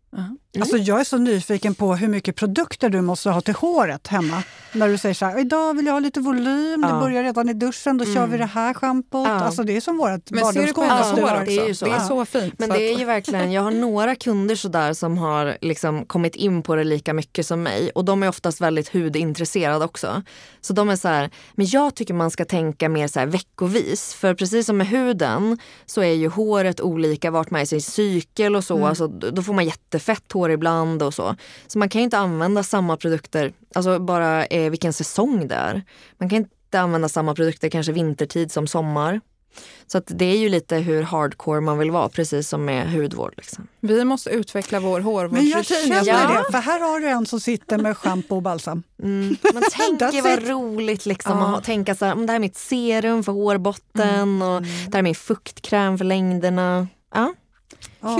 [0.55, 0.61] Ja.
[0.61, 4.43] Alltså jag är så nyfiken på hur mycket produkter du måste ha till håret hemma.
[4.73, 7.01] När du säger så här, idag vill jag ha lite volym, det Ja.
[7.01, 9.29] börjar redan i duschen, då kör vi det här schampot.
[9.29, 9.35] Ja.
[9.35, 10.85] Alltså det är som vårt badrumsskåp.
[10.89, 11.85] Ja, det är ju så.
[11.85, 12.09] Det är Ja.
[12.09, 12.55] så fint.
[12.59, 16.37] Men så det är ju verkligen, jag har några kunder sådär som har liksom kommit
[16.37, 20.23] in på det lika mycket som mig och de är oftast väldigt hudintresserade också.
[20.61, 24.15] Så de är så här, men jag tycker man ska tänka mer så här veckovis.
[24.15, 27.83] För precis som med huden så är ju håret olika vart man är i sin
[27.83, 28.87] cykel och så.
[28.87, 31.37] Alltså, då får man jättefett hår ibland och så.
[31.67, 35.83] Så man kan ju inte använda samma produkter, alltså bara eh, vilken säsong det är.
[36.19, 39.21] Man kan inte använda samma produkter kanske vintertid som sommar.
[39.87, 43.35] Så att det är ju lite hur hardcore man vill vara, precis som med hudvård.
[43.37, 43.67] Liksom.
[43.81, 45.87] Vi måste utveckla vår Men jag hårvårdsrutin.
[46.05, 46.43] känner Ja.
[46.47, 48.83] det, för här har du en som sitter med schampo och balsam.
[49.03, 49.37] Mm.
[49.55, 49.63] Men
[50.01, 51.57] tänk vad roligt liksom, Ja.
[51.59, 54.99] att tänka så här, "Mm, det här är mitt serum för hårbotten och det här
[54.99, 56.89] är min fuktkräm för längderna.
[57.15, 57.35] Ja.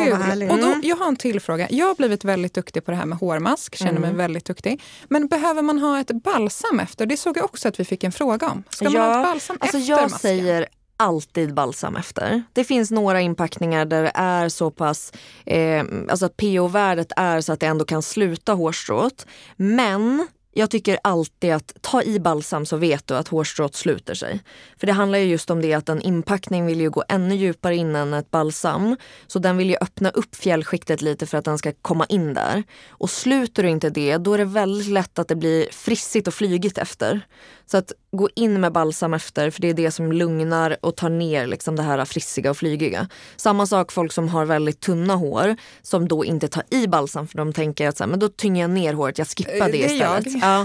[0.05, 0.13] Kul.
[0.15, 0.51] härligt.
[0.51, 0.81] och då, Mm.
[0.85, 1.67] jag har en till fråga.
[1.71, 3.75] Jag har blivit väldigt duktig på det här med hårmask.
[3.77, 4.17] Känner mig Mm.
[4.17, 4.83] väldigt duktig.
[5.09, 7.07] Men behöver man ha ett balsam efter?
[7.07, 8.63] Det såg jag också att vi fick en fråga om.
[8.71, 10.19] Ska man Ja, ha ett balsam Alltså efter jag masken?
[10.19, 10.67] säger
[10.97, 12.43] alltid balsam efter.
[12.53, 15.13] Det finns några inpackningar där det är så pass,
[15.47, 19.27] eh, alltså att pH-värdet är så att det ändå kan sluta hårstrået.
[19.57, 24.41] Men jag tycker alltid att ta i balsam så vet du att hårstrået sluter sig.
[24.81, 27.77] För det handlar ju just om det att en inpackning vill ju gå ännu djupare
[27.77, 28.97] in än ett balsam.
[29.27, 32.63] Så den vill ju öppna upp fjällskiktet lite för att den ska komma in där.
[32.89, 36.35] Och sluter du inte det, då är det väldigt lätt att det blir frissigt och
[36.35, 37.21] flygigt efter.
[37.67, 41.09] Så att gå in med balsam efter, för det är det som lugnar och tar
[41.09, 43.09] ner liksom det här frissiga och flygiga.
[43.37, 47.39] Samma sak folk som har väldigt tunna hår, som då inte tar i balsam för
[47.39, 49.73] de tänker att så här, men då tynger jag ner håret, jag skippar Eh, det,
[49.73, 50.44] det istället.
[50.45, 50.65] Ja,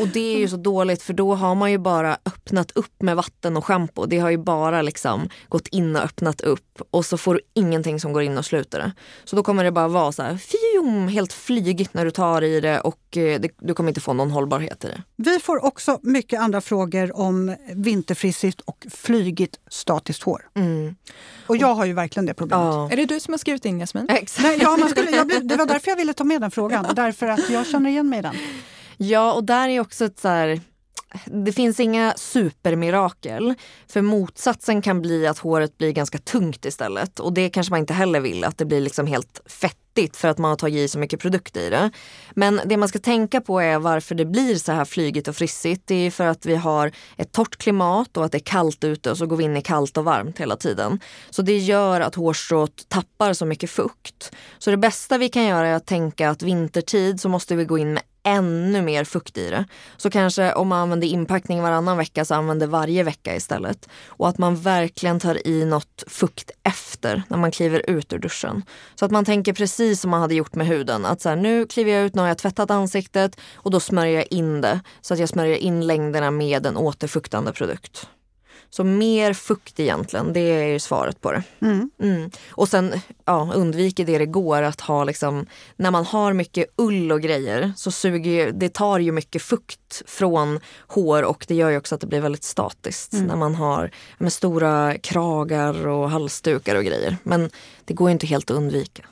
[0.00, 3.16] och det är ju så dåligt för då har man ju bara öppnat upp med
[3.16, 4.06] vatten och schampo.
[4.06, 8.00] Det har ju bara liksom gått in och öppnat upp och så får du ingenting
[8.00, 8.92] som går in och sluter det.
[9.24, 12.60] Så då kommer det bara vara så här, fjum, helt flygigt när du tar i
[12.60, 15.02] det och eh, det, du kommer inte få någon hållbarhet i det.
[15.16, 20.48] Vi får också mycket andra frågor om vinterfrissigt och flygigt statiskt hår.
[20.54, 20.96] Mm.
[21.46, 22.64] Och jag har ju verkligen det problemet.
[22.66, 22.90] Ja.
[22.92, 24.06] Är det du som har skrivit in Jasmin?
[24.08, 24.42] Exakt.
[24.42, 26.86] Nej, ja, man skulle, jag blev, det var därför jag ville ta med den frågan,
[26.96, 28.34] därför att jag känner igen mig i den.
[28.98, 30.60] Ja, och där är också ett så här...
[31.26, 33.54] Det finns inga supermirakel.
[33.88, 37.20] För motsatsen kan bli att håret blir ganska tungt istället.
[37.20, 40.38] Och det kanske man inte heller vill, att det blir liksom helt fettigt för att
[40.38, 41.90] man har tagit i så mycket produkt i det.
[42.30, 45.82] Men det man ska tänka på är varför det blir så här flygigt och frissigt.
[45.86, 49.10] Det är för att vi har ett torrt klimat och att det är kallt ute
[49.10, 51.00] och så går vi in i kallt och varmt hela tiden.
[51.30, 54.32] Så det gör att hårstrået tappar så mycket fukt.
[54.58, 57.78] Så det bästa vi kan göra är att tänka att vintertid så måste vi gå
[57.78, 59.64] in med ännu mer fukt i det.
[59.96, 63.88] Så kanske om man använder inpackning varannan vecka så använder varje vecka istället.
[64.06, 68.62] Och att man verkligen tar i något fukt efter när man kliver ut ur duschen.
[68.94, 71.06] Så att man tänker precis som man hade gjort med huden.
[71.06, 74.14] Att så här, nu kliver jag ut, nu har jag tvättat ansiktet och då smörjer
[74.14, 74.80] jag in det.
[75.00, 78.08] Så att jag smörjer in längderna med en återfuktande produkt.
[78.70, 81.42] Så mer fukt egentligen, det är ju svaret på det.
[81.60, 81.90] Mm.
[82.02, 82.30] Mm.
[82.50, 87.12] Och sen ja, undviker det det går att ha liksom, när man har mycket ull
[87.12, 91.70] och grejer så suger ju, det tar ju mycket fukt från hår och det gör
[91.70, 96.76] ju också att det blir väldigt statiskt när man har med stora kragar och halsdukar
[96.76, 97.16] och grejer.
[97.22, 97.50] Men
[97.84, 99.02] det går ju inte helt att undvika.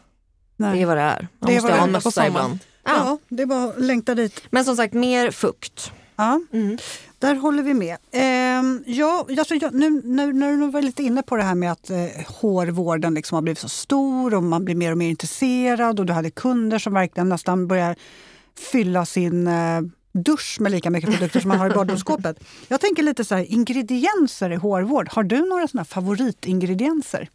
[0.57, 0.77] Nej.
[0.77, 1.29] Det är vad det är.
[1.39, 2.59] Man Det måste ha en mössa ibland.
[2.85, 2.93] Ja.
[2.97, 4.43] Ja, det är bara att längta dit.
[4.51, 5.93] Men som sagt, mer fukt.
[6.17, 6.79] Ja, Mm.
[7.19, 7.97] där håller vi med.
[8.13, 11.91] Ehm, ja, alltså, nu, nu, när du var lite inne på det här med att
[11.91, 16.07] eh, hårvården liksom har blivit så stor och man blir mer och mer intresserad och
[16.07, 17.97] du hade kunder som verkligen nästan börjar
[18.73, 19.81] fylla sin eh,
[20.17, 22.41] dusch med lika mycket produkter som man har i badrumsskåpet.
[22.69, 25.09] Jag tänker lite så här, ingredienser i hårvård.
[25.11, 27.29] Har du några såna favoritingredienser?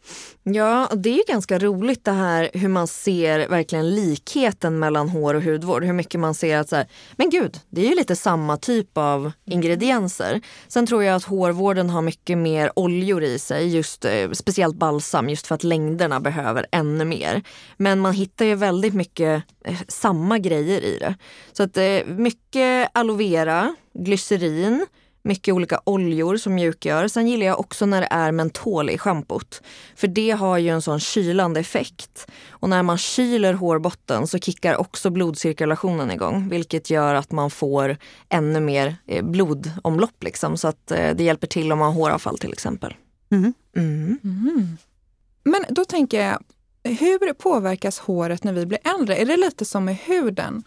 [0.44, 5.34] Ja, det är ju ganska roligt det här hur man ser verkligen likheten mellan hår
[5.34, 5.84] och hudvård.
[5.84, 8.98] Hur mycket man ser att så här, men gud, det är ju lite samma typ
[8.98, 10.42] av ingredienser.
[10.68, 15.30] Sen tror jag att hårvården har mycket mer oljor i sig, just eh, speciellt balsam,
[15.30, 17.44] just för att längderna behöver ännu mer.
[17.78, 21.16] Men man hittar ju väldigt mycket eh, samma grejer i det.
[21.54, 24.86] Så att eh, mycket mycket aloe vera, glycerin,
[25.24, 27.08] mycket olika oljor som mjukgör.
[27.08, 29.62] Sen gillar jag också när det är mentol i schampot.
[29.96, 32.28] För det har ju en sån kylande effekt.
[32.50, 36.50] Och när man kyler hårbotten så kickar också blodcirkulationen igång.
[36.50, 37.98] Vilket gör att man får
[38.30, 40.58] ännu mer eh, blodomlopp liksom.
[40.58, 42.96] Så att eh, det hjälper till om man har håravfall till exempel.
[43.32, 43.54] Mm.
[43.76, 44.78] Mm.
[45.44, 46.44] Men då tänker jag,
[46.84, 49.16] hur påverkas håret när vi blir äldre?
[49.16, 50.64] Är det lite som med huden?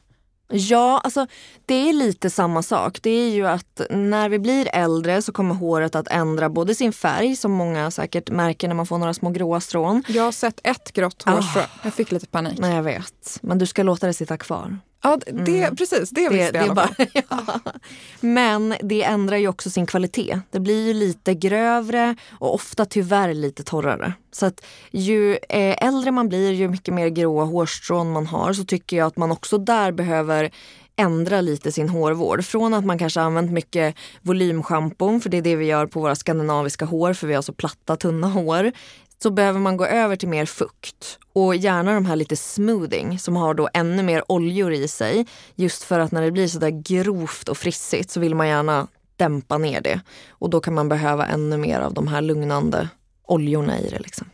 [0.49, 1.27] Ja, alltså
[1.67, 2.99] det är lite samma sak.
[3.03, 6.93] Det är ju att när vi blir äldre så kommer håret att ändra både sin
[6.93, 10.03] färg, som många säkert märker när man får några små gråa strån.
[10.09, 11.63] Jag har sett ett grått hårstrå.
[11.83, 12.59] Jag fick lite panik.
[12.59, 13.39] Nej, jag vet.
[13.43, 14.79] Men du ska låta det sitta kvar.
[15.05, 16.11] Ja, det, precis.
[16.11, 16.95] Det, Det, visste jag i alla fall.
[16.99, 17.73] bara, ja.
[18.21, 20.41] Men det ändrar ju också sin kvalitet.
[20.51, 24.13] Det blir ju lite grövre och ofta tyvärr lite torrare.
[24.33, 28.65] Så att ju eh, äldre man blir, ju mycket mer gråa hårstrån man har så
[28.65, 30.51] tycker jag att man också där behöver
[30.97, 32.45] ändra lite sin hårvård.
[32.45, 36.15] Från att man kanske använt mycket volymschampon, för det är det vi gör på våra
[36.15, 38.73] skandinaviska hår för vi har så platta tunna hår.
[39.23, 41.19] Så behöver man gå över till mer fukt.
[41.33, 45.27] Och gärna de här lite smoothing som har då ännu mer oljor i sig.
[45.55, 49.59] Just för att när det blir sådär grovt och frissigt så vill man gärna dämpa
[49.59, 50.01] ner det.
[50.31, 52.89] Och då kan man behöva ännu mer av de här lugnande
[53.27, 53.99] oljorna i det.
[53.99, 54.27] Liksom.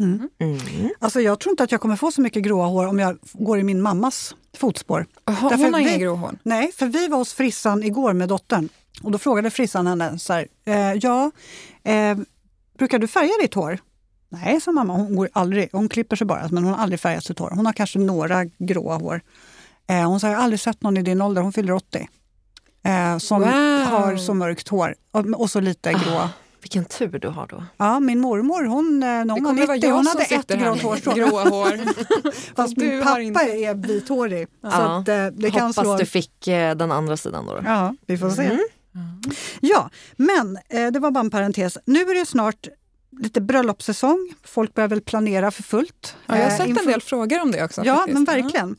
[0.00, 0.28] Mm.
[0.38, 0.90] Mm.
[0.98, 3.58] Alltså, jag tror inte att jag kommer få så mycket gråa hår om jag går
[3.58, 5.06] i min mammas fotspår.
[5.24, 6.38] Jaha, Därför hon har vi- ingen grå hår.
[6.42, 8.68] Nej, för vi var hos frissan igår med dottern
[9.02, 11.30] och då frågade frissan henne så här, eh, ja,
[11.84, 12.18] eh,
[12.78, 13.78] brukar du färga ditt hår?
[14.30, 14.92] Nej, sa mamma.
[14.92, 17.50] Hon, går aldrig, hon klipper sig bara, men hon har aldrig färgat sitt hår.
[17.54, 19.20] Hon har kanske några gråa hår.
[19.88, 22.08] Eh, hon sa, jag har aldrig sett någon i din ålder, hon fyller 80,
[22.84, 23.50] eh, som Wow.
[23.84, 26.30] har så mörkt hår och, och så lite gråa.
[26.62, 27.64] Vilken tur du har då.
[27.76, 30.48] Ja, min mormor, hon, eh, när hon var kommer vara 90, jag hon hade ett
[30.48, 31.12] grått hårstrå.
[31.14, 31.80] gråa hår.
[32.56, 33.40] Fast Du min pappa inte.
[33.40, 34.48] är vithårig.
[34.48, 34.98] Så Ja.
[34.98, 35.96] att, eh, det kan Hoppas slå...
[35.96, 37.52] du fick eh, den andra sidan då.
[37.54, 37.60] då.
[37.64, 38.44] Ja, vi får se.
[38.44, 38.58] Mm.
[39.60, 41.78] Ja, men eh, det var bara en parentes.
[41.84, 42.68] Nu är det snart
[43.10, 44.34] lite bröllopssäsong.
[44.44, 46.16] Folk börjar väl planera för fullt.
[46.26, 47.82] Ja, jag har Eh, sett en inför- del frågor om det också.
[47.84, 48.14] Ja, faktiskt.
[48.14, 48.76] men verkligen.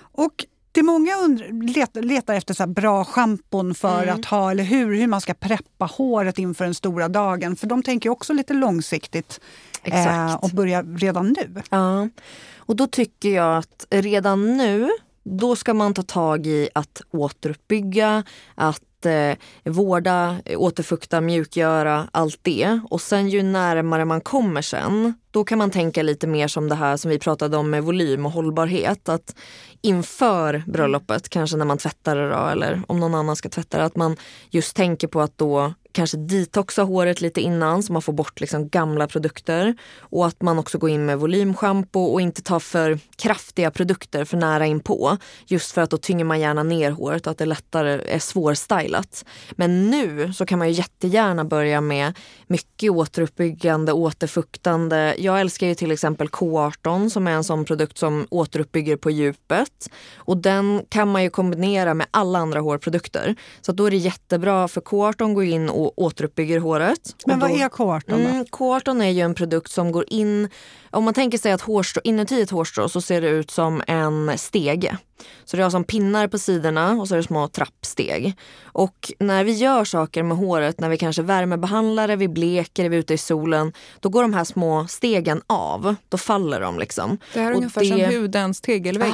[0.00, 4.14] Och det många undr- letar, efter så bra schampon för Mm.
[4.20, 7.56] att ha, eller hur, hur man ska preppa håret inför den stora dagen.
[7.56, 9.40] För de tänker också lite långsiktigt
[9.82, 11.62] eh, och börja redan nu.
[11.70, 12.08] Ja,
[12.56, 14.90] och då tycker jag att redan nu,
[15.24, 22.80] då ska man ta tag i att återuppbygga, att eh, vårda, återfukta, mjukgöra, allt det.
[22.90, 26.74] Och sen ju närmare man kommer sen, då kan man tänka lite mer som det
[26.74, 29.08] här som vi pratade om med volym och hållbarhet.
[29.08, 29.34] Att
[29.82, 33.84] inför bröllopet, kanske när man tvättar det då, eller om någon annan ska tvätta det,
[33.84, 34.16] att man
[34.50, 38.68] just tänker på att då kanske detoxa håret lite innan så man får bort liksom
[38.68, 39.74] gamla produkter.
[39.98, 44.36] Och att man också går in med volymschampo och inte tar för kraftiga produkter för
[44.36, 45.16] nära inpå.
[45.46, 49.24] Just för att då tynger man gärna ner håret och att det lättare är svårstylat.
[49.50, 55.14] Men nu så kan man ju jättegärna börja med mycket återuppbyggande, återfuktande.
[55.18, 59.90] Jag älskar ju till exempel K18 som är en sån produkt som återuppbygger på djupet.
[60.16, 63.34] Och den kan man ju kombinera med alla andra hårprodukter.
[63.60, 67.16] Så att då är det jättebra för K18 går in och återuppbygger håret.
[67.26, 68.16] Men vad då, är K18 då?
[68.16, 70.48] Mm, K18 är ju en produkt som går in,
[70.90, 74.38] om man tänker sig att hårstrå, inuti ett hårstrå så ser det ut som en
[74.38, 74.96] stege.
[75.44, 78.34] Så det har som pinnar på sidorna och så är det små trappsteg.
[78.64, 82.88] Och när vi gör saker med håret, när vi kanske värmebehandlar det, vi bleker det,
[82.88, 85.94] vi är ute i solen, då går de här små stegen av.
[86.08, 87.18] Då faller de liksom.
[87.34, 89.12] Det här är Och ungefär som det- hudens tegelvägg.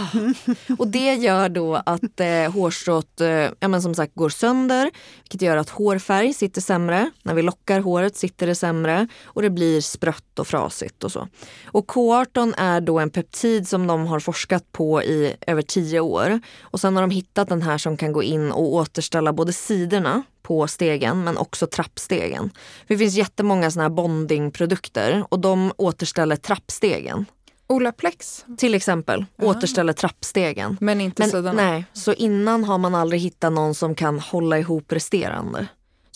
[0.78, 3.28] Och det gör då att eh, hårstrået eh,
[3.60, 4.90] ja, men som sagt går sönder,
[5.22, 7.10] vilket gör att hårfärg sitter sämre.
[7.22, 11.28] När vi lockar håret sitter det sämre och det blir sprött och frasigt och så.
[11.66, 16.40] Och K18 är då en peptid som de har forskat på i över tio år.
[16.60, 20.22] Och sen har de hittat den här som kan gå in och återställa både sidorna
[20.42, 22.50] på stegen men också trappstegen.
[22.86, 27.26] För det finns jättemånga såna här bondingprodukter och de återställer trappstegen.
[27.68, 30.76] Olaplex, Till exempel återställer trappstegen.
[30.80, 31.52] men inte Men, sidorna.
[31.52, 35.66] nej, så innan har man aldrig hittat någon som kan hålla ihop resterande.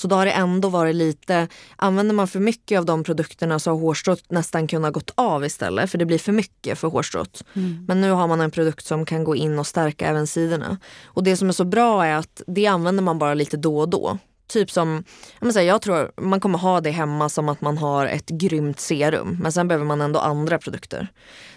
[0.00, 3.70] Så då har det ändå varit lite, använder man för mycket av de produkterna så
[3.70, 7.44] har hårstrået nästan kunnat gått av istället för det blir för mycket för hårstrået.
[7.88, 10.78] Men nu har man en produkt som kan gå in och stärka även sidorna.
[11.04, 13.88] Och det som är så bra är att det använder man bara lite då och
[13.88, 14.18] då.
[14.48, 15.04] Typ som,
[15.40, 18.80] jag, här, jag tror man kommer ha det hemma som att man har ett grymt
[18.80, 21.08] serum men sen behöver man ändå andra produkter.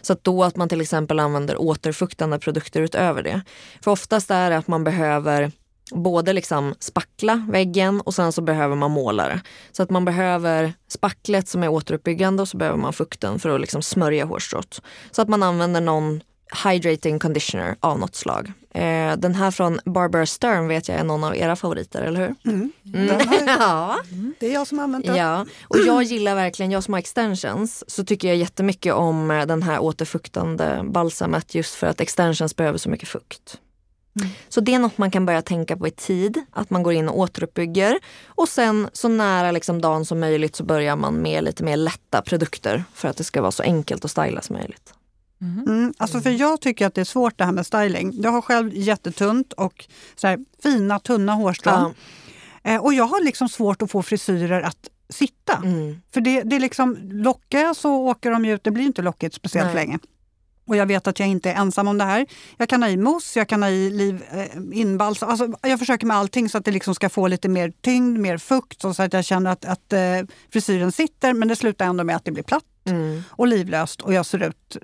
[0.01, 3.41] Så att då att man till exempel använder återfuktande produkter utöver det.
[3.81, 5.51] För oftast är det att man behöver
[5.91, 9.41] både liksom spackla väggen och sen så behöver man måla det.
[9.71, 13.61] Så att man behöver spacklet som är återuppbyggande och så behöver man fukten för att
[13.61, 14.81] liksom smörja hårstrået.
[15.11, 16.21] Så att man använder någon
[16.65, 18.51] hydrating conditioner av något slag.
[18.73, 22.35] Eh, den här från Barbara Stern vet jag är någon av era favoriter, eller hur?
[22.51, 22.71] Mm.
[22.93, 23.19] Mm.
[23.59, 23.97] Ja.
[24.39, 25.15] det är jag som har använt den.
[25.15, 29.45] Ja, och jag gillar verkligen, jag som har extensions, så tycker jag jättemycket om eh,
[29.45, 33.59] den här återfuktande balsamet just för att extensions behöver så mycket fukt.
[34.49, 37.09] Så det är något man kan börja tänka på i tid, att man går in
[37.09, 37.99] och återuppbygger.
[38.27, 42.21] Och sen så nära liksom dagen som möjligt så börjar man med lite mer lätta
[42.21, 44.93] produkter för att det ska vara så enkelt att styla som möjligt.
[45.41, 48.11] Mm, alltså för jag tycker att det är svårt det här med styling.
[48.21, 51.93] Jag har själv jättetunt och så här, fina tunna hårstrån.
[52.63, 55.57] Eh, och jag har liksom svårt att få frisyrer att sitta.
[55.63, 56.01] Mm.
[56.13, 59.01] För det, det är liksom, lockar jag så åker de ju ut, det blir inte
[59.01, 59.75] lockigt speciellt Nej.
[59.75, 59.99] länge.
[60.65, 62.25] Och jag vet att jag inte är ensam om det här.
[62.57, 65.29] Jag kan ha i mousse, jag kan ha i liv, eh, inbalsam.
[65.29, 68.37] Alltså, jag försöker med allting så att det liksom ska få lite mer tyngd, mer
[68.37, 69.99] fukt och så att jag känner att, att eh,
[70.53, 71.33] frisyren sitter.
[71.33, 73.23] Men det slutar ändå med att det blir platt Mm.
[73.29, 74.77] och livlöst och jag ser ut,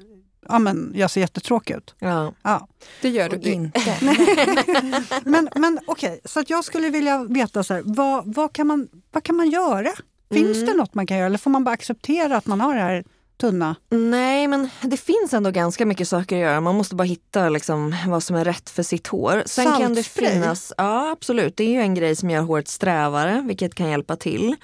[0.49, 1.95] ja men jag ser jättetråkig ut.
[1.99, 2.33] Ja.
[2.43, 2.67] Ja.
[3.01, 3.95] Det gör du det- inte.
[5.23, 8.87] Men, men okej, så att jag skulle vilja veta så här, vad, vad, kan man,
[9.11, 9.89] vad kan man göra?
[10.33, 10.65] Finns Mm.
[10.69, 13.03] det något man kan göra eller får man bara acceptera att man har det här
[13.39, 13.75] tunna?
[13.89, 16.61] Nej, men det finns ändå ganska mycket saker att göra.
[16.61, 19.43] Man måste bara hitta liksom, vad som är rätt för sitt hår.
[19.45, 20.31] Sen kan det Saltspray?
[20.31, 24.15] finnas, ja absolut, det är ju en grej som gör håret strävare, vilket kan hjälpa
[24.15, 24.55] till.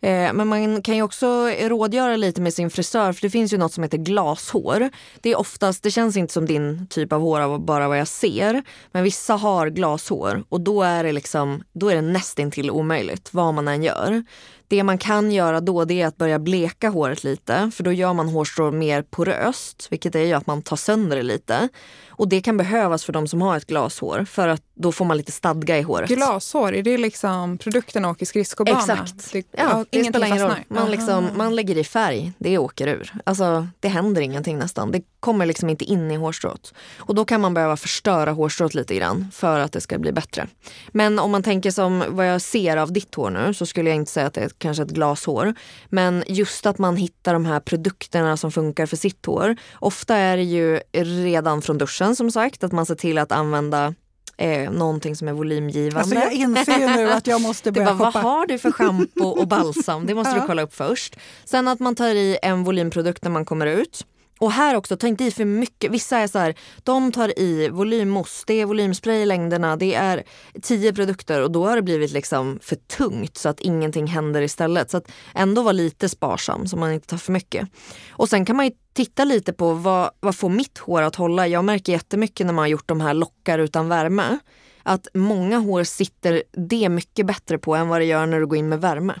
[0.00, 3.58] Eh, men man kan ju också rådgöra lite med sin frisör, för det finns ju
[3.58, 4.90] något som heter glashår.
[5.20, 8.08] Det är oftast, det känns inte som din typ av hår av bara vad jag
[8.08, 13.28] ser, men vissa har glashår och då är det liksom, då är det nästintill omöjligt
[13.34, 14.24] vad man än gör.
[14.72, 18.12] Det man kan göra då det är att börja bleka håret lite för då gör
[18.12, 21.68] man hårstrå mer poröst vilket är ju att man tar sönder det lite.
[22.08, 25.16] Och det kan behövas för de som har ett glashår för att då får man
[25.16, 26.08] lite stadga i håret.
[26.08, 28.78] Glashår, är det liksom produkten åker skridskobana?
[28.78, 29.32] Exakt.
[29.32, 30.54] Det, ja, det spelar ingen roll.
[30.68, 33.12] Man, liksom, man lägger i färg, det åker ur.
[33.24, 34.90] Alltså, det händer ingenting nästan.
[34.90, 36.74] Det kommer liksom inte in i hårstrået.
[36.96, 40.48] Och då kan man behöva förstöra hårstrået lite grann för att det ska bli bättre.
[40.88, 43.96] Men om man tänker som vad jag ser av ditt hår nu så skulle jag
[43.96, 45.54] inte säga att det är kanske ett glashår.
[45.88, 49.56] Men just att man hittar de här produkterna som funkar för sitt hår.
[49.74, 53.94] Ofta är det ju redan från duschen som sagt att man ser till att använda
[54.36, 56.00] eh, någonting som är volymgivande.
[56.00, 58.10] Alltså jag inser nu att jag måste börja det bara.
[58.10, 60.06] Vad har du för schampo och balsam?
[60.06, 61.16] Det måste du kolla upp först.
[61.44, 64.06] Sen att man tar i en volymprodukt när man kommer ut.
[64.42, 65.90] Och här också, ta inte i för mycket.
[65.90, 70.22] Vissa är så här, de tar i volymmousse, det är volymspray i längderna, det är
[70.62, 74.90] tio produkter och då har det blivit liksom för tungt så att ingenting händer istället.
[74.90, 77.68] Så att ändå vara lite sparsam så man inte tar för mycket.
[78.10, 81.46] Och sen kan man ju titta lite på vad, vad får mitt hår att hålla.
[81.46, 84.38] Jag märker jättemycket när man har gjort de här lockar utan värme
[84.82, 88.58] att många hår sitter det mycket bättre på än vad det gör när du går
[88.58, 89.14] in med värme.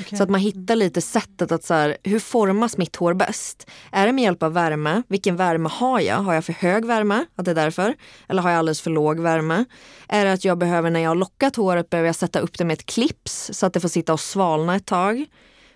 [0.00, 0.18] Okej.
[0.18, 3.66] Så att man hittar lite sättet att så här, hur formas mitt hår bäst?
[3.92, 5.02] Är det med hjälp av värme?
[5.08, 6.16] Vilken värme har jag?
[6.16, 7.24] Har jag för hög värme?
[7.36, 7.94] Att det är därför?
[8.28, 9.64] Eller har jag alldeles för låg värme?
[10.08, 12.64] Är det att jag behöver när jag har lockat håret behöver jag sätta upp det
[12.64, 15.24] med ett clips så att det får sitta och svalna ett tag?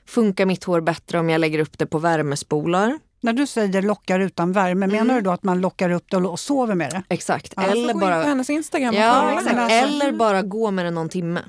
[0.06, 2.98] Funkar mitt hår bättre om jag lägger upp det på värmespolar?
[3.20, 4.90] När du säger lockar utan värme, Mm.
[4.96, 7.02] menar du då att man lockar upp det och sover med det?
[7.08, 7.52] Exakt.
[7.56, 9.56] Ja, Eller Eller in bara hennes Instagram Ja, exakt.
[9.56, 11.40] Alltså- Eller bara gå med det någon timme.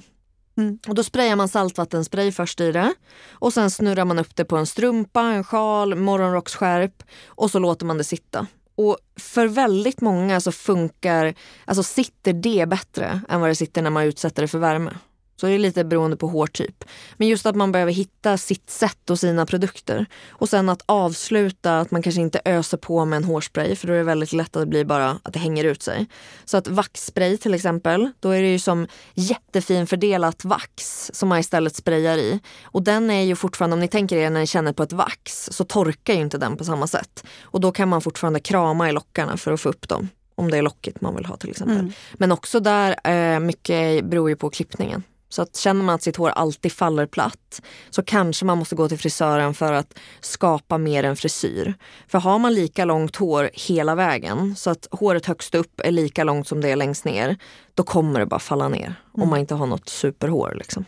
[0.58, 0.80] Mm.
[0.88, 2.94] Och då sprayar man saltvattenspray först i det.
[3.32, 7.86] Och sen snurrar man upp det på en strumpa, en sjal, morgonrocksskärp och så låter
[7.86, 8.48] man det sitta.
[8.76, 11.34] Och för väldigt många så funkar,
[11.65, 14.98] alltså sitter det bättre än vad det sitter när man utsätter det för värme.
[15.36, 16.84] Så det är lite beroende på hårtyp.
[17.17, 20.06] Men just att man behöver hitta sitt sätt och sina produkter.
[20.30, 23.93] Och sen att avsluta, att man kanske inte öser på med en hårspray för då
[23.93, 26.08] är det väldigt lätt att det blir bara att det hänger ut sig.
[26.45, 31.39] Så att vaxspray till exempel, då är det ju som jättefin fördelat vax som man
[31.39, 32.39] istället sprayar i.
[32.63, 35.50] Och den är ju fortfarande, om ni tänker er när ni känner på ett vax,
[35.52, 37.26] så torkar ju inte den på samma sätt.
[37.41, 40.10] Och då kan man fortfarande krama i lockarna för att få upp dem.
[40.36, 41.78] Om det är lockigt man vill ha till exempel.
[41.78, 41.91] Mm.
[42.13, 45.04] Men också där, eh, mycket beror ju på klippningen.
[45.36, 48.89] Så att känner man att sitt hår alltid faller platt så kanske man måste gå
[48.89, 51.74] till frisören för att skapa mer en frisyr.
[52.08, 56.24] För har man lika långt hår hela vägen så att håret högst upp är lika
[56.24, 57.38] långt som det är längst ner,
[57.74, 60.54] då kommer det bara falla ner om man inte har något superhår.
[60.56, 60.86] Liksom.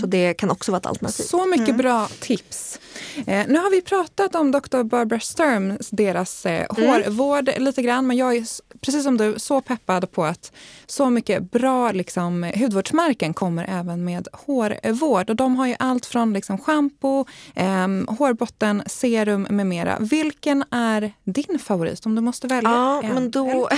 [0.00, 1.24] Så det kan också vara ett alternativ.
[1.24, 2.80] Så mycket bra tips.
[3.26, 4.82] Eh, nu har vi pratat om Dr.
[4.82, 8.06] Barbara Sturm, deras eh, hårvård lite grann.
[8.06, 8.46] Men jag är,
[8.80, 10.52] precis som du, så peppad på att
[10.86, 15.30] så mycket bra liksom, hudvårdsmärken kommer även med hårvård.
[15.30, 19.98] Och de har ju allt från liksom, shampoo, eh, hårbotten, serum med mera.
[20.00, 22.70] Vilken är din favorit om du måste välja?
[22.70, 23.14] Ja, en?
[23.14, 23.68] men då...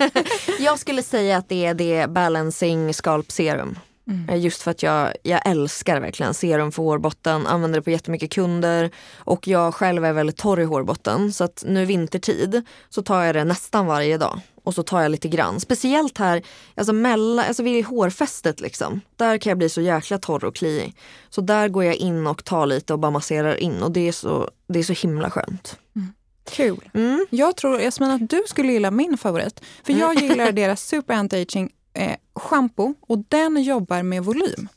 [0.60, 3.78] jag skulle säga att det är det Balancing Scalp Serum.
[4.28, 8.32] Eh, Just för att jag, jag älskar verkligen serum för hårbotten, använder det på jättemycket
[8.32, 13.24] kunder och jag själv är väldigt torr i hårbotten så att nu vintertid så tar
[13.24, 15.60] jag det nästan varje dag och så tar jag lite grann.
[15.60, 16.42] Speciellt här
[16.74, 19.00] alltså mellan, alltså vid hårfästet liksom.
[19.16, 20.94] Där kan jag bli så jäkla torr och kliig.
[21.30, 24.12] Så där går jag in och tar lite och bara masserar in och det är
[24.12, 25.78] så, det är så himla skönt.
[26.50, 26.90] Kul.
[26.94, 27.26] Mm.
[27.30, 29.60] Jag tror Jasmin att du skulle gilla min favorit.
[29.86, 34.68] För jag gillar deras Super Anti-Aging eh, shampoo och den jobbar med volym.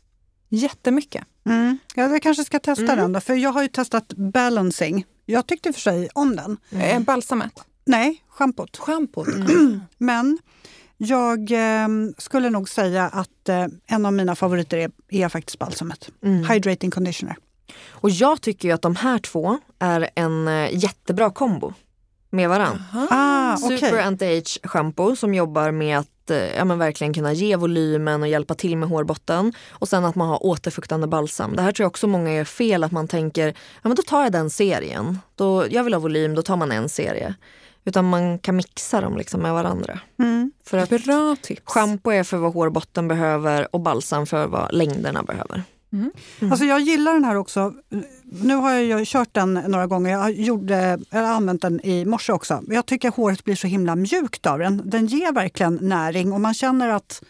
[0.50, 1.24] Jättemycket.
[1.46, 1.78] Mm.
[1.96, 2.98] Ja, jag kanske ska testa Mm.
[2.98, 5.06] den då, för jag har ju testat balancing.
[5.26, 6.58] Jag tyckte för sig om den.
[6.82, 7.54] Eh, balsamet.
[7.86, 8.78] Nej, schampot.
[8.78, 9.28] Schampot.
[9.98, 10.38] Men
[10.98, 16.10] jag eh, skulle nog säga att eh, en av mina favoriter är, är faktiskt balsamet.
[16.24, 16.46] Mm.
[16.50, 17.36] Hydrating conditioner.
[17.90, 21.74] Och jag tycker ju att de här två är en eh, jättebra kombo
[22.36, 22.84] med varann.
[23.10, 23.78] Ah, okej.
[23.78, 28.28] Super Anti-Age shampoo som jobbar med att eh, ja, men verkligen kunna ge volymen och
[28.28, 29.54] hjälpa till med hårbotten.
[29.70, 31.56] Och sen att man har återfuktande balsam.
[31.56, 33.54] Det här tror jag också många gör fel, att man tänker ja,
[33.90, 35.20] men då tar jag den serien.
[35.36, 37.36] Då, jag vill ha volym, då tar man en serie.
[37.88, 40.00] Utan man kan mixa dem liksom med varandra.
[40.20, 40.52] Mm.
[40.66, 41.62] För att Bra tips.
[41.66, 45.64] shampoo är för vad hårbotten behöver och balsam för vad längderna behöver.
[46.52, 47.74] Alltså jag gillar den här också.
[48.24, 50.12] Nu har jag kört den några gånger.
[50.12, 52.64] Jag, gjorde, jag har använt den i morse också.
[52.68, 54.82] Jag tycker håret blir så himla mjukt av den.
[54.86, 57.24] Den ger verkligen näring och man känner att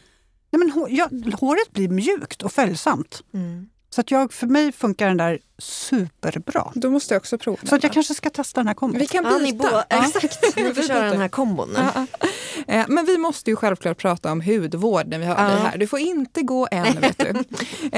[0.51, 3.23] nej men, ja, håret blir mjukt och följsamt.
[3.33, 3.69] Mm.
[3.89, 6.71] Så att jag, för mig funkar den där superbra.
[6.75, 7.57] Då måste jag också prova.
[7.63, 8.99] Så att jag kanske ska testa den här kombon.
[8.99, 9.57] Vi kan Ja, ni byta.
[9.69, 10.05] båda, Ja.
[10.05, 11.79] exakt, ni får köra den här kombon nu.
[11.95, 12.27] Ja, ja.
[12.67, 15.49] Eh, Men vi måste ju självklart prata om hudvård när vi har Ja.
[15.49, 15.77] dig här.
[15.77, 17.33] Du får inte gå än, vet du.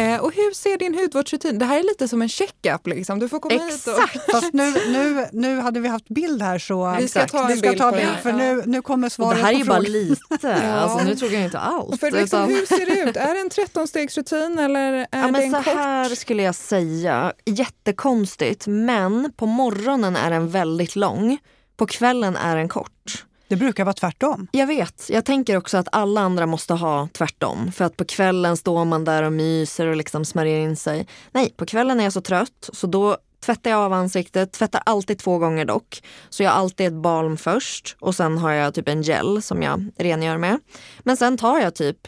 [0.01, 1.59] Eh, Och hur ser din hudvårdsrutin?
[1.59, 2.87] Det här är lite som en checkup.
[2.87, 3.19] Liksom.
[3.19, 3.93] Du får komma hit och...
[4.03, 4.31] Exakt.
[4.31, 7.57] Fast nu, nu, nu hade vi haft bild här så Vi ska ta en vi
[7.57, 8.35] ska bild ta på det bild för ja.
[8.37, 11.43] nu, nu kommer Och svaret det här är ju bara lite, alltså, nu tog jag
[11.43, 11.99] inte allt.
[11.99, 13.17] För liksom, hur ser det ut?
[13.17, 15.73] Är det en 13-stegsrutin eller är Ja, det men en så kort?
[15.73, 17.33] här skulle jag säga.
[17.47, 21.37] Jättekonstigt, men på morgonen är den väldigt lång.
[21.77, 23.25] På kvällen är den kort.
[23.47, 24.47] Det brukar vara tvärtom.
[24.51, 25.09] Jag vet.
[25.09, 27.71] Jag tänker också att alla andra måste ha tvärtom.
[27.71, 31.07] För att på kvällen står man där och myser och liksom smörjer in sig.
[31.31, 34.51] Nej, på kvällen är jag så trött så då tvättar jag av ansiktet.
[34.51, 36.03] Tvättar alltid två gånger dock.
[36.29, 39.61] Så jag har alltid ett balm först och sen har jag typ en gel som
[39.61, 40.59] jag rengör med.
[40.99, 42.07] Men sen tar jag typ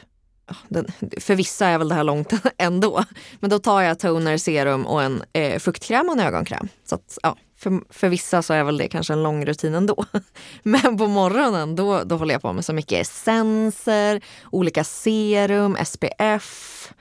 [0.67, 0.87] den,
[1.17, 3.03] för vissa är väl det här långt ändå.
[3.39, 6.67] Men då tar jag toner, serum och en eh, fuktkräm och en ögonkräm.
[6.85, 10.05] Så att, ja, för, för vissa så är väl det kanske en lång rutin ändå.
[10.63, 14.21] Men på morgonen då, då håller jag på med så mycket essenser,
[14.51, 16.91] olika serum, SPF.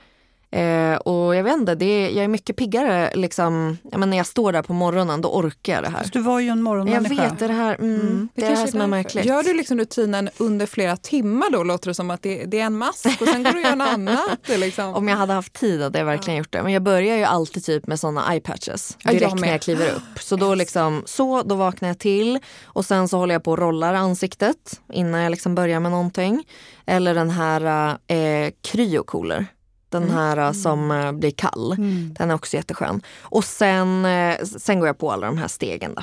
[0.51, 4.17] Eh, och jag vet inte, det är, jag är mycket piggare liksom, ja, men när
[4.17, 5.99] jag står där på morgonen då orkar jag det här.
[5.99, 8.55] Fast du var ju en Jag vet det är det här, mm, det är det
[8.55, 9.25] här som är märkligt.
[9.25, 11.63] Gör du liksom rutinen under flera timmar då?
[11.63, 13.75] Låter det som att det, det är en mask och sen går du och gör
[13.75, 14.39] något annat?
[14.59, 14.93] Liksom.
[14.93, 16.63] Om jag hade haft tid hade jag verkligen gjort det.
[16.63, 19.41] Men jag börjar ju alltid typ med såna eye patches jag direkt med.
[19.41, 20.19] när jag kliver upp.
[20.19, 23.59] Så då liksom, så, då vaknar jag till och sen så håller jag på och
[23.59, 26.43] rollar ansiktet innan jag liksom börjar med någonting.
[26.85, 29.45] Eller den här eh, kryocooler.
[29.89, 31.71] Den här eh, som eh, blir kall.
[31.71, 32.13] Mm.
[32.17, 33.01] Den är också jätteskön.
[33.21, 35.93] Och sen, eh, sen går jag på alla de här stegen.
[35.95, 36.01] Då.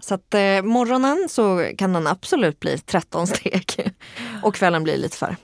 [0.00, 3.92] Så att eh, morgonen så kan den absolut bli 13 steg.
[4.42, 5.36] Och kvällen blir lite färre.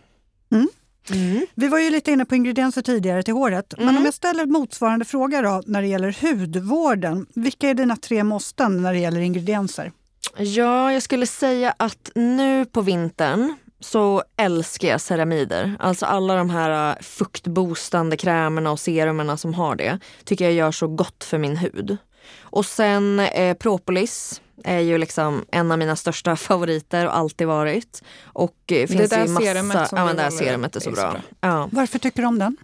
[0.53, 0.69] Mm.
[1.11, 1.47] Mm.
[1.55, 3.75] Vi var ju lite inne på ingredienser tidigare till håret.
[3.77, 3.97] Men Mm.
[3.99, 7.27] om jag ställer motsvarande fråga då när det gäller hudvården.
[7.35, 9.93] Vilka är dina tre måsten när det gäller ingredienser?
[10.37, 15.77] Ja, jag skulle säga att nu på vintern så älskar jag ceramider.
[15.79, 20.73] Alltså alla de här äh, fuktboostande krämerna och serumerna som har det tycker jag gör
[20.73, 21.97] så gott för min hud.
[22.41, 28.03] Och sen eh, propolis är ju liksom en av mina största favoriter och alltid varit.
[28.23, 30.91] Och eh, finns där ju massa, serumet som ja, men det håller serumet är så
[30.91, 31.11] är så bra.
[31.11, 31.21] bra.
[31.41, 31.69] Ja.
[31.73, 32.57] Varför tycker du om den?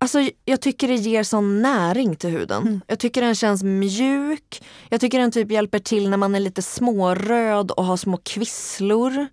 [0.00, 2.62] Alltså, jag tycker det ger sån näring till huden.
[2.62, 2.80] Mm.
[2.86, 4.62] Jag tycker den känns mjuk.
[4.88, 9.26] Jag tycker den typ hjälper till när man är lite småröd och har små kvisslor.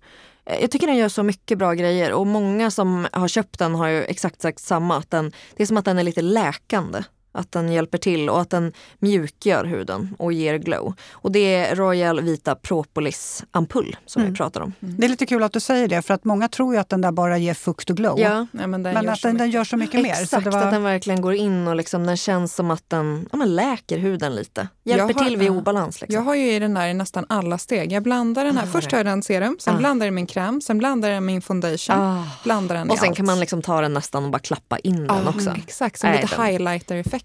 [0.46, 3.74] Eh, jag tycker den gör så mycket bra grejer och många som har köpt den
[3.74, 4.96] har ju exakt sagt samma.
[4.96, 7.02] Att den, det är som att den är lite läkande.
[7.36, 10.94] Att den hjälper till och att den mjukgör huden och ger glow.
[11.12, 14.32] Och det är Royal Vita Propolis ampull som Mm.
[14.32, 14.72] vi pratar om.
[14.80, 17.00] Det är lite kul att du säger det för att många tror ju att den
[17.00, 18.20] där bara ger fukt och glow.
[18.20, 20.14] Ja, Nej, men den Men gör att den, den gör så mycket mer.
[20.14, 22.84] Så Exakt, det var, att den verkligen går in och liksom, den känns som att
[22.90, 24.68] den ja, men läker huden lite.
[24.84, 25.52] Hjälper har- till vid ja.
[25.52, 26.00] obalans.
[26.00, 26.14] Liksom.
[26.14, 27.92] Jag har ju i den där i nästan alla steg.
[27.92, 28.64] Jag blandar den här.
[28.64, 29.78] Ah, Först har jag den serum, sen Ah.
[29.78, 31.96] blandar jag min kräm, sen blandar jag min foundation.
[31.98, 32.24] Ah.
[32.44, 33.16] Blandar den i Och sen allt.
[33.16, 35.48] kan man liksom ta den nästan och bara klappa in den Ja, också.
[35.50, 36.36] mm, Exakt, som Nej, lite den-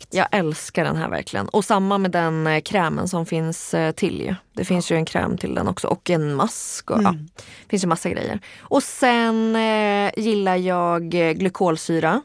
[0.01, 0.13] highlighter-effekt.
[0.13, 1.47] Jag älskar den här verkligen.
[1.49, 4.35] Och samma med den eh, krämen som finns eh, till ju.
[4.53, 6.91] Det finns ju en kräm till den också och en mask.
[6.91, 7.13] Och, Mm.
[7.13, 8.39] ja, det finns ju massa grejer.
[8.69, 12.21] Och sen eh, gillar jag eh, glykolsyra.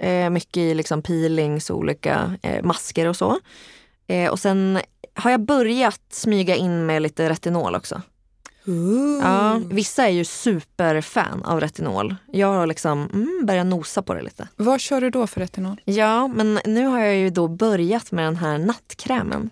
[0.00, 3.38] Eh, mycket i liksom peelings och olika eh, masker och så.
[4.30, 4.80] Och sen
[5.14, 8.02] har jag börjat smyga in med lite retinol också.
[8.68, 9.20] Ooh.
[9.22, 12.16] Ja, vissa är ju superfan av retinol.
[12.32, 14.48] Jag har liksom mm, börjat nosa på det lite.
[14.56, 15.80] Vad kör du då för retinol?
[15.84, 19.50] Ja, men nu har jag ju då börjat med den här nattkrämen.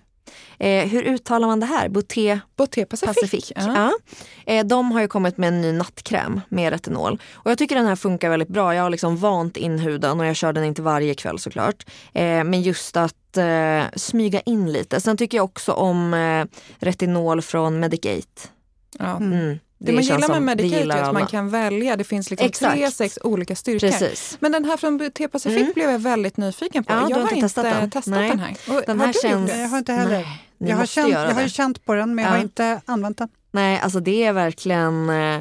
[0.58, 1.88] Eh, hur uttalar man det här?
[1.88, 3.14] Boté Boté Pacific.
[3.14, 3.52] Pacific.
[3.56, 3.74] Ja.
[4.46, 4.52] Ja.
[4.52, 7.20] Eh, de har ju kommit med en ny nattkräm med retinol.
[7.32, 8.74] Och jag tycker den här funkar väldigt bra.
[8.74, 11.86] Jag har liksom vant in huden och jag kör den inte varje kväll såklart.
[12.12, 15.00] Eh, men just att eh, smyga in lite.
[15.00, 16.44] Sen tycker jag också om eh,
[16.78, 18.48] retinol från Medicate.
[18.98, 19.16] Ja.
[19.16, 19.32] Mm.
[19.32, 19.58] Mm.
[19.78, 21.96] Det, man gillar med det gillar är att man kan välja.
[21.96, 22.74] Det finns liksom Exakt.
[22.74, 23.88] tre, sex olika styrkor.
[23.90, 24.36] Precis.
[24.40, 25.72] Men den här från Boté Pacific Mm.
[25.74, 26.92] blev jag väldigt nyfiken på.
[26.92, 28.28] Ja, du jag har har inte testat testat, den?
[28.28, 28.36] den.
[28.36, 28.56] Nej.
[28.66, 28.76] här.
[28.76, 29.50] Och, Den har här du gjort känns...
[29.50, 29.58] det?
[29.60, 30.10] Jag har inte heller.
[30.58, 31.42] Nej, jag, har känt, jag har det.
[31.42, 32.36] ju känt på den men jag Ja.
[32.36, 33.28] har inte använt den.
[33.52, 35.10] Nej, alltså det är verkligen...
[35.10, 35.40] Eh,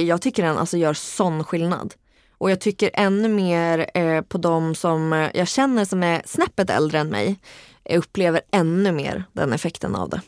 [0.00, 1.94] jag tycker den alltså gör sån skillnad.
[2.38, 6.70] Och jag tycker ännu mer eh, på de som eh, jag känner som är snäppet
[6.70, 7.38] äldre än mig.
[7.84, 10.20] Jag upplever ännu mer den effekten av det.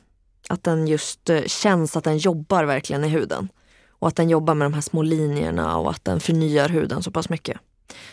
[0.48, 3.48] Att den just eh, känns att den jobbar verkligen i huden.
[3.90, 7.10] Och att den jobbar med de här små linjerna och att den förnyar huden så
[7.10, 7.58] pass mycket.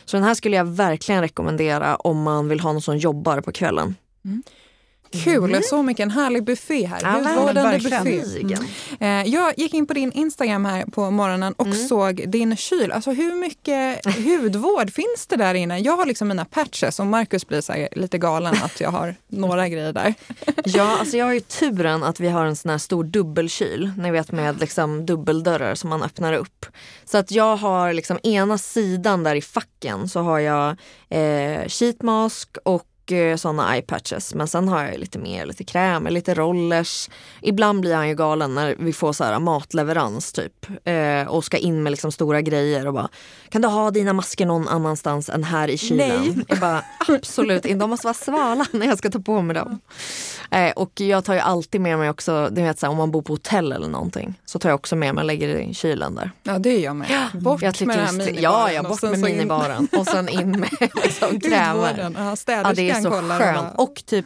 [0.05, 3.51] Så den här skulle jag verkligen rekommendera om man vill ha någon som jobbar på
[3.51, 3.95] kvällen.
[4.25, 4.43] Mm.
[5.24, 6.03] Kul, så mycket.
[6.03, 6.99] En härlig buffé här.
[7.03, 7.89] Ja, Hudvårdande buffé.
[7.99, 8.63] Verkligen.
[8.99, 11.88] Eh, Jag gick in på din Instagram här på morgonen och Mm.
[11.88, 12.91] såg din kyl.
[12.91, 15.80] Alltså hur mycket hudvård finns det där inne?
[15.80, 19.16] Jag har liksom mina patches och Markus blir så här lite galen att jag har
[19.28, 20.13] några grejer där.
[20.66, 23.91] Ja, alltså jag har ju turen att vi har en sån här stor dubbelkyl.
[23.97, 26.66] Ni vet med liksom dubbeldörrar som man öppnar upp.
[27.05, 30.70] Så att jag har liksom ena sidan där i facken så har jag
[31.09, 34.33] eh, sheetmask och eh, såna eye patches.
[34.33, 37.09] Men sen har jag lite mer, lite krämer, lite rollers.
[37.41, 40.67] Ibland blir han ju galen när vi får så här matleverans typ.
[40.83, 43.09] Eh, och ska in med liksom stora grejer och bara
[43.49, 46.21] Kan du ha dina masker någon annanstans än här i kylen?
[46.35, 46.45] Nej.
[46.47, 49.79] Jag bara absolut inte, de måste vara svala när jag ska ta på mig dem.
[50.51, 53.11] Eh, och jag tar ju alltid med mig också, du vet så här, om man
[53.11, 55.73] bor på hotell eller någonting så tar jag också med mig och lägger det i
[55.73, 56.31] kylen där.
[56.43, 57.07] Ja, det gör jag med.
[57.33, 58.43] Bort Jag med den här minibaren.
[58.43, 60.69] ja, ja, bort med minibaren och sen in med
[61.03, 62.11] liksom krämer.
[62.17, 63.73] Ja, Ja, det är så skönt.
[63.77, 64.25] och typ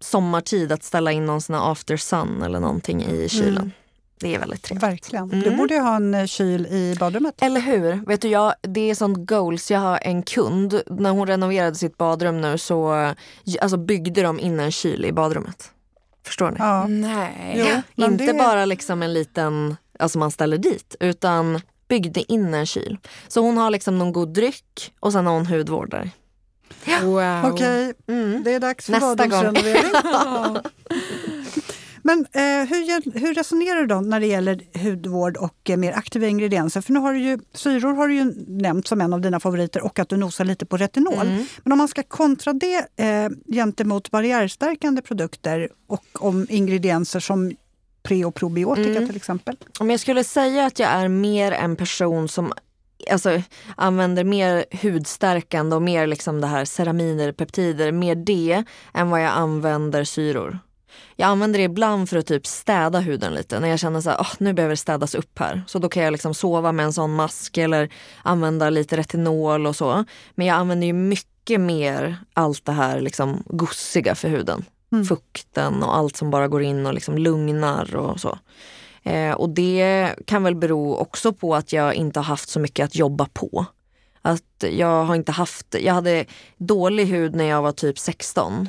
[0.00, 3.72] sommartid att ställa in någon sån här after sun eller någonting i kylen.
[4.20, 4.82] Det är väldigt trevligt.
[4.82, 5.24] Verkligen.
[5.32, 5.40] Mm.
[5.40, 7.34] Du borde ju ha en eh, kyl i badrummet.
[7.42, 8.06] Eller hur?
[8.06, 9.70] Vet du, jag, det är sånt goals.
[9.70, 13.12] Jag har en kund, när hon renoverade sitt badrum nu så eh,
[13.60, 15.70] alltså byggde de in en kyl i badrummet.
[16.26, 16.56] Förstår ni?
[16.58, 16.86] Ja.
[16.86, 17.82] Nej.
[17.96, 22.66] Jo, Inte det- bara liksom en liten, alltså man ställer dit, utan byggde in en
[22.66, 22.98] kyl.
[23.28, 26.10] Så hon har liksom någon god dryck och sen har hon hudvård där.
[27.02, 27.52] Wow.
[27.52, 28.42] Okej, Mm.
[28.44, 29.92] det är dags för badrumsrenovering.
[32.02, 36.26] Men eh, hur, hur resonerar du då när det gäller hudvård och eh, mer aktiva
[36.26, 36.80] ingredienser?
[36.80, 39.82] För nu har du ju, syror har du ju nämnt som en av dina favoriter
[39.84, 41.26] och att du nosar lite på retinol.
[41.26, 41.46] Mm.
[41.64, 47.52] Men om man ska kontra det eh, gentemot barriärstärkande produkter och om ingredienser som
[48.02, 49.06] pre och probiotika Mm.
[49.06, 49.56] till exempel.
[49.80, 52.52] Om jag skulle säga att jag är mer en person som
[53.10, 53.42] alltså,
[53.76, 59.32] använder mer hudstärkande och mer liksom det här ceraminer, peptider, mer det än vad jag
[59.32, 60.58] använder syror.
[61.16, 63.60] Jag använder det ibland för att typ städa huden lite.
[63.60, 65.62] När jag känner att oh, nu behöver det städas upp här.
[65.66, 67.88] Så då kan jag liksom sova med en sån mask eller
[68.22, 70.04] använda lite retinol och så.
[70.34, 74.64] Men jag använder ju mycket mer allt det här liksom gossiga för huden.
[74.92, 75.04] Mm.
[75.04, 78.38] Fukten och allt som bara går in och liksom lugnar och så.
[79.02, 82.84] Eh, och det kan väl bero också på att jag inte har haft så mycket
[82.84, 83.66] att jobba på.
[84.22, 86.24] Att jag har inte haft, jag hade
[86.56, 88.68] dålig hud när jag var typ 16.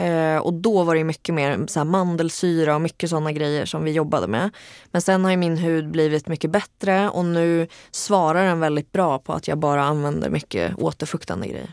[0.00, 3.90] Eh, och då var det mycket mer så mandelsyra och mycket sådana grejer som vi
[3.90, 4.50] jobbade med.
[4.90, 9.32] Men sen har min hud blivit mycket bättre och nu svarar den väldigt bra på
[9.32, 11.72] att jag bara använder mycket återfuktande grejer.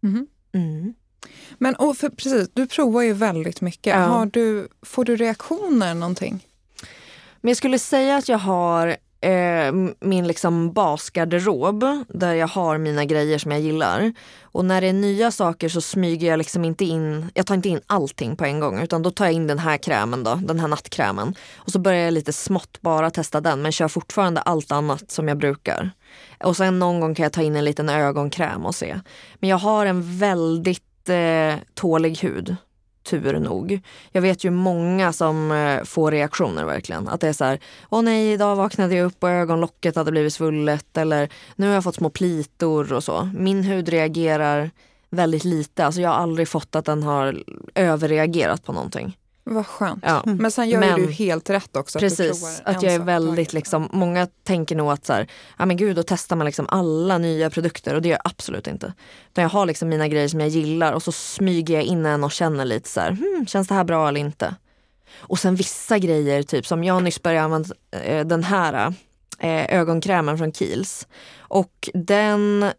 [0.00, 0.26] Mhm.
[0.52, 0.94] Mm.
[1.58, 3.96] Men och för, precis, du provar ju väldigt mycket.
[3.96, 4.00] Ja.
[4.00, 6.46] Har du, får du reaktioner någonting?
[7.44, 13.04] Men jag skulle säga att jag har eh, min liksom basgarderob där jag har mina
[13.04, 14.12] grejer som jag gillar.
[14.42, 17.68] Och när det är nya saker så smyger jag liksom inte in, jag tar inte
[17.68, 20.60] in allting på en gång utan då tar jag in den här krämen då, den
[20.60, 21.34] här nattkrämen.
[21.56, 25.28] Och så börjar jag lite smått bara testa den men kör fortfarande allt annat som
[25.28, 25.90] jag brukar.
[26.44, 29.00] Och sen någon gång kan jag ta in en liten ögonkräm och se.
[29.34, 32.56] Men jag har en väldigt eh, tålig hud
[33.04, 33.80] tur nog.
[34.12, 37.08] Jag vet ju många som eh, får reaktioner verkligen.
[37.08, 40.34] Att det är så här, åh nej idag vaknade jag upp och ögonlocket hade blivit
[40.34, 43.28] svullet eller nu har jag fått små plitor och så.
[43.34, 44.70] Min hud reagerar
[45.10, 45.86] väldigt lite.
[45.86, 47.42] Alltså jag har aldrig fått att den har
[47.74, 49.16] överreagerat på någonting.
[49.46, 50.04] Vad skönt.
[50.06, 50.22] Ja.
[50.24, 51.98] Men sen gör ju Men- du helt rätt också.
[51.98, 55.28] att Precis, att jag är väldigt liksom, många tänker nog att så här,
[55.58, 58.66] ja men gud då testar man liksom alla nya produkter och det gör jag absolut
[58.66, 58.92] inte.
[59.30, 62.24] Utan jag har liksom mina grejer som jag gillar och så smyger jag in en
[62.24, 64.54] och känner lite så här, hmm, känns det här bra eller inte?
[65.18, 68.94] Och sen vissa grejer, typ som jag nyss började använda eh, den här
[69.38, 71.06] eh, ögonkrämen från Kiehl's.
[71.38, 72.70] Och den,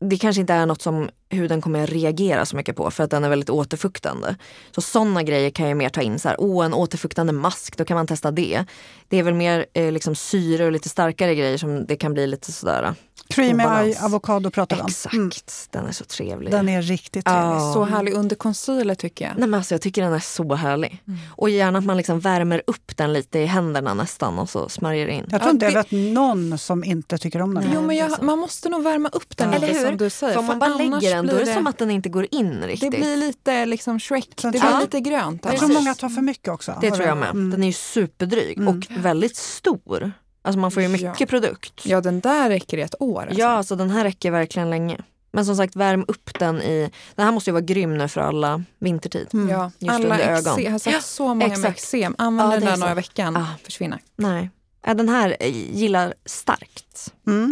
[0.00, 3.24] det, kanske inte är något som huden kommer reagera så mycket på för att den
[3.24, 4.36] är väldigt återfuktande.
[4.70, 6.18] Så sådana grejer kan jag mer ta in.
[6.18, 8.64] Så här, åh, en återfuktande mask, då kan man testa det.
[9.08, 12.26] Det är väl mer eh, liksom syre och lite starkare grejer som det kan bli
[12.26, 12.82] lite sådär.
[12.82, 12.92] Eh,
[13.30, 14.88] Creamy eye avokado pratar vi om.
[14.88, 15.30] Exakt, Mm.
[15.70, 16.50] den är så trevlig.
[16.52, 17.32] Den är riktigt Ja.
[17.32, 17.72] trevlig.
[17.74, 19.38] Så härlig under concealer tycker jag.
[19.38, 21.02] Nej, men alltså, jag tycker den är så härlig.
[21.06, 21.18] Mm.
[21.30, 25.06] Och gärna att man liksom värmer upp den lite i händerna nästan och så smörjer
[25.08, 25.26] in.
[25.30, 27.64] Jag tror Ja, inte jag det- vet någon som inte tycker om den.
[27.64, 27.72] Nej.
[27.74, 29.86] Jo, men det jag, man måste nog värma upp den Eller lite hur?
[29.86, 30.32] som du säger.
[30.32, 32.60] För om man bara lägger den då är det som att den inte går in
[32.60, 32.90] det riktigt.
[32.90, 34.28] blir lite liksom Shrek.
[34.42, 34.80] Det blir Ja.
[34.80, 35.40] lite grönt.
[35.44, 35.60] Jag annars.
[35.60, 36.78] tror många tar för mycket också.
[36.80, 37.30] Det tror jag med.
[37.30, 37.50] Mm.
[37.50, 38.68] Den är ju superdryg Mm.
[38.78, 40.12] och väldigt stor.
[40.42, 41.10] Alltså man får ju Ja.
[41.10, 41.80] mycket produkt.
[41.86, 43.20] Ja, den där räcker i ett år.
[43.22, 43.38] Alltså.
[43.40, 44.98] Ja, alltså den här räcker verkligen länge.
[45.32, 46.90] Men som sagt, värm upp den i...
[47.14, 49.28] Den här måste ju vara grym nu för alla vintertid.
[49.32, 49.48] Mm.
[49.48, 50.62] Ja, Just alla under ögon.
[50.62, 51.78] jag har sett Ja, så många med exakt.
[51.78, 52.14] eksem.
[52.18, 53.46] Använder Ja, den är där några veckan, Ah.
[53.64, 53.98] försvinner.
[54.16, 54.50] Nej.
[54.86, 57.12] Ja, den här eh, gillar starkt.
[57.26, 57.50] Mm.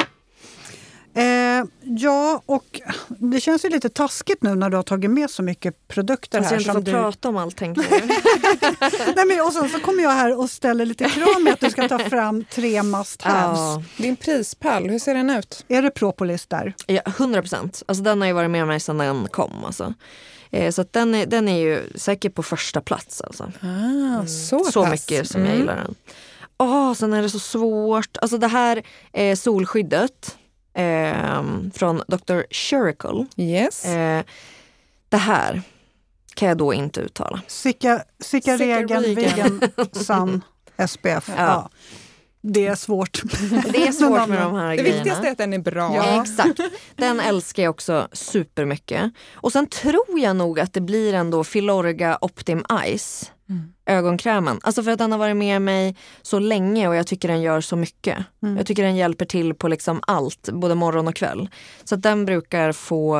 [1.19, 5.43] Eh, ja, och det känns ju lite taskigt nu när du har tagit med så
[5.43, 6.57] mycket produkter Fast här.
[6.57, 7.03] jag inte får du...
[7.03, 8.07] prata om allt tänker jag.
[9.16, 11.71] Nej, men, och sen så kommer jag här och ställer lite krav med att du
[11.71, 13.59] ska ta fram tre must haves.
[13.59, 13.83] ja.
[13.97, 15.64] Din prispall, hur ser den ut?
[15.69, 16.75] Är det propolis där?
[16.87, 17.83] ja, 100 procent.
[17.89, 19.64] Alltså, den har ju varit med mig sedan den kom.
[19.64, 19.95] Alltså.
[20.51, 23.21] Eh, så att den, är, den är ju säkert på första plats.
[23.21, 23.45] Alltså.
[23.61, 25.51] Ah, så så mycket som Mm.
[25.53, 25.95] jag gillar den.
[26.59, 28.16] Åh, sen är det så svårt.
[28.23, 30.37] Alltså det här eh, solskyddet
[30.79, 31.43] eh,
[31.74, 32.41] från Dr.
[32.51, 33.26] Shuricle.
[33.37, 33.85] Yes.
[33.85, 34.22] Eh,
[35.09, 35.62] det här
[36.35, 37.41] kan jag då inte uttala.
[37.47, 39.14] Sika, Sika Regen.
[39.14, 39.61] Vegan,
[39.93, 40.41] Sun,
[40.89, 41.29] SPF.
[41.29, 41.35] Ja.
[41.37, 41.70] Ja.
[42.41, 43.22] Det är svårt.
[43.72, 44.97] Det är svårt med de här det grejerna.
[44.97, 45.97] viktigaste är att den är bra.
[45.97, 46.22] Ja.
[46.22, 46.61] Exakt.
[46.97, 49.12] Den älskar jag också supermycket.
[49.35, 52.64] Och sen tror jag nog att det blir ändå Filorga Optim
[52.99, 53.33] Ice.
[53.89, 53.99] Mm.
[53.99, 54.61] Ögonkrämen.
[54.62, 57.61] Alltså för att den har varit med mig så länge och jag tycker den gör
[57.61, 58.18] så mycket.
[58.43, 58.57] Mm.
[58.57, 61.49] Jag tycker den hjälper till på liksom allt, både morgon och kväll.
[61.84, 63.18] Så att den brukar få,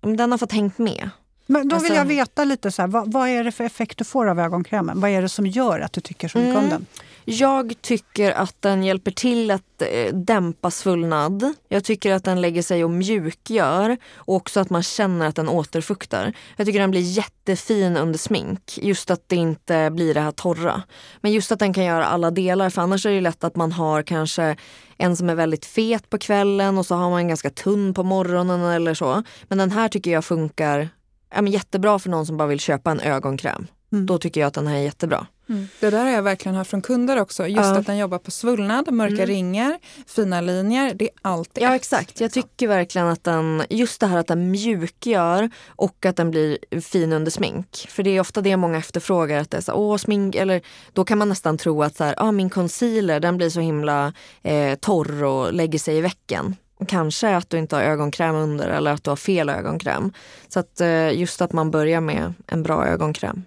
[0.00, 1.10] den har fått hängt med.
[1.46, 3.98] Men då vill Alltså- jag veta lite, så här, vad, vad är det för effekt
[3.98, 5.00] du får av ögonkrämen?
[5.00, 6.70] Vad är det som gör att du tycker så mycket om Mm.
[6.70, 6.86] den?
[7.30, 11.54] Jag tycker att den hjälper till att eh, dämpa svullnad.
[11.68, 15.48] Jag tycker att den lägger sig och mjukgör och också att man känner att den
[15.48, 16.32] återfuktar.
[16.56, 18.78] Jag tycker den blir jättefin under smink.
[18.82, 20.82] Just att det inte blir det här torra.
[21.20, 23.72] Men just att den kan göra alla delar för annars är det lätt att man
[23.72, 24.56] har kanske
[24.96, 28.02] en som är väldigt fet på kvällen och så har man en ganska tunn på
[28.02, 29.22] morgonen eller så.
[29.48, 30.88] Men den här tycker jag funkar
[31.34, 33.66] ja, men jättebra för någon som bara vill köpa en ögonkräm.
[33.92, 34.06] Mm.
[34.06, 35.26] Då tycker jag att den här är jättebra.
[35.48, 35.68] Mm.
[35.80, 37.46] Det där har jag verkligen hört från kunder också.
[37.46, 37.78] Just Ja.
[37.78, 39.26] att den jobbar på svullnad, mörka Mm.
[39.26, 40.94] ringar, fina linjer.
[40.94, 42.20] Det är alltid Ja exakt.
[42.20, 42.42] Jag liksom.
[42.42, 47.12] tycker verkligen att den, just det här att den mjukgör och att den blir fin
[47.12, 47.86] under smink.
[47.88, 49.40] För det är ofta det många efterfrågar.
[49.40, 50.60] Att det är så, Åh, smink, eller,
[50.92, 54.12] då kan man nästan tro att så här, ah, min concealer den blir så himla
[54.42, 56.56] eh, torr och lägger sig i väcken.
[56.88, 60.12] Kanske att du inte har ögonkräm under eller att du har fel ögonkräm.
[60.48, 63.42] Så att eh, just att man börjar med en bra ögonkräm.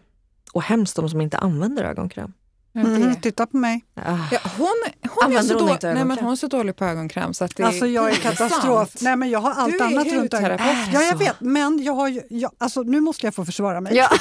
[0.54, 2.34] Och hemskt de som inte använder ögonkräm.
[2.74, 3.86] Ja, det- Mm, titta på mig.
[3.96, 4.18] Ah.
[4.32, 4.68] Ja, hon,
[5.10, 7.56] hon, är så hon då- nej, men hon är så dålig på ögonkräm så att
[7.56, 8.90] det Alltså jag är katastrof.
[9.02, 10.60] Nej men jag har allt Du är annat runt ögonen.
[10.94, 13.96] Ja jag vet, men jag har ju, jag, alltså, nu måste jag få försvara mig.
[13.96, 14.08] Ja.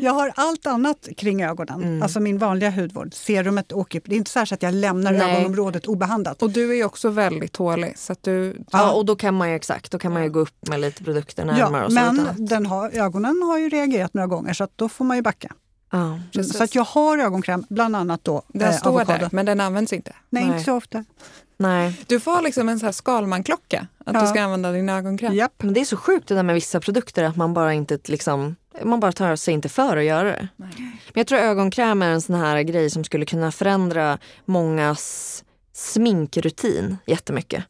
[0.00, 1.82] Jag har allt annat kring ögonen.
[1.82, 2.02] Mm.
[2.02, 3.14] Alltså min vanliga hudvård.
[3.14, 4.02] Serumet åker.
[4.04, 5.36] Det är inte så, att jag lämnar Nej.
[5.36, 6.42] ögonområdet obehandlat.
[6.42, 7.98] Och du är också väldigt tålig.
[7.98, 10.40] Så att du, Ja, och då kan man ju exakt, då kan man ju gå
[10.40, 11.80] upp med lite produkter närmare.
[11.80, 15.04] Ja, och men den har, ögonen har ju reagerat några gånger så att då får
[15.04, 15.52] man ju backa.
[15.90, 16.20] Ja.
[16.44, 19.18] Så att jag har ögonkräm, bland annat då den eh, står avokado.
[19.18, 20.12] där, men den används inte.
[20.30, 20.52] Nej, Nej.
[20.52, 21.04] inte så ofta.
[21.58, 22.00] Nej.
[22.06, 24.20] Du får liksom en så här Skalman-klocka, att Ja.
[24.20, 25.34] du ska använda din ögonkräm.
[25.34, 25.62] Japp.
[25.62, 28.56] Men det är så sjukt det där med vissa produkter att man bara inte liksom,
[28.84, 30.48] man bara tar sig inte för att göra det.
[30.56, 30.70] Nej.
[30.78, 36.96] Men jag tror ögonkräm är en sån här grej som skulle kunna förändra mångas sminkrutin
[37.06, 37.64] jättemycket.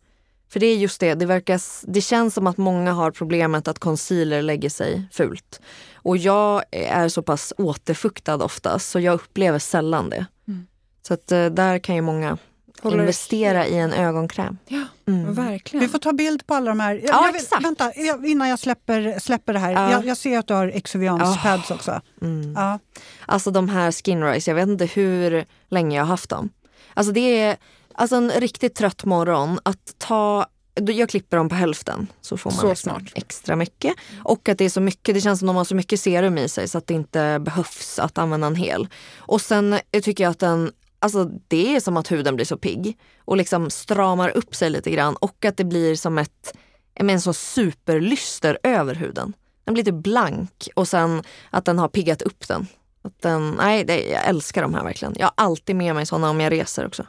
[0.49, 1.61] För det är just det, det, verkar,
[1.93, 5.61] det känns som att många har problemet att concealer lägger sig fult.
[6.07, 10.27] Och jag är så pass återfuktad oftast så jag upplever sällan det.
[10.49, 10.67] Mm.
[11.09, 12.39] Så att eh, där kan ju många
[12.83, 14.59] Håller- investera i en ögonkräm.
[14.69, 15.35] Ja, Mm.
[15.35, 15.81] verkligen.
[15.87, 16.95] Vi får ta bild på alla de här.
[16.95, 17.65] Jag, Ja, jag vill, exakt.
[17.65, 19.73] Vänta, jag, innan jag släpper, släpper det här.
[19.73, 19.91] Ja.
[19.91, 21.39] Jag, jag ser att du har Exuvians Ja.
[21.43, 22.01] pads också.
[22.23, 22.53] Mm.
[22.57, 22.79] Ja.
[23.27, 26.51] Alltså de här Skinrise, jag vet inte hur länge jag har haft dem.
[26.95, 27.57] Alltså det är
[27.95, 30.47] alltså en riktigt trött morgon att ta
[30.85, 33.95] jag klipper dem på hälften så får man Så liksom extra mycket.
[34.25, 36.49] Och att det är så mycket, det känns som de har så mycket serum i
[36.49, 38.89] sig så att det inte behövs att använda en hel.
[39.17, 42.57] Och sen eh, tycker jag att den, alltså det är som att huden blir så
[42.57, 46.57] pigg och liksom stramar upp sig lite grann och att det blir som ett,
[47.01, 49.33] med en sån superlyster över huden.
[49.65, 52.67] Den blir typ blank och sen att den har piggat upp den.
[53.03, 55.15] Att den nej, det, jag älskar de här verkligen.
[55.19, 57.07] Jag har alltid med mig såna om jag reser också.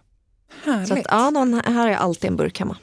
[0.64, 0.88] Härligt.
[0.88, 2.78] Så att, ja, de här har jag alltid en burk hemma.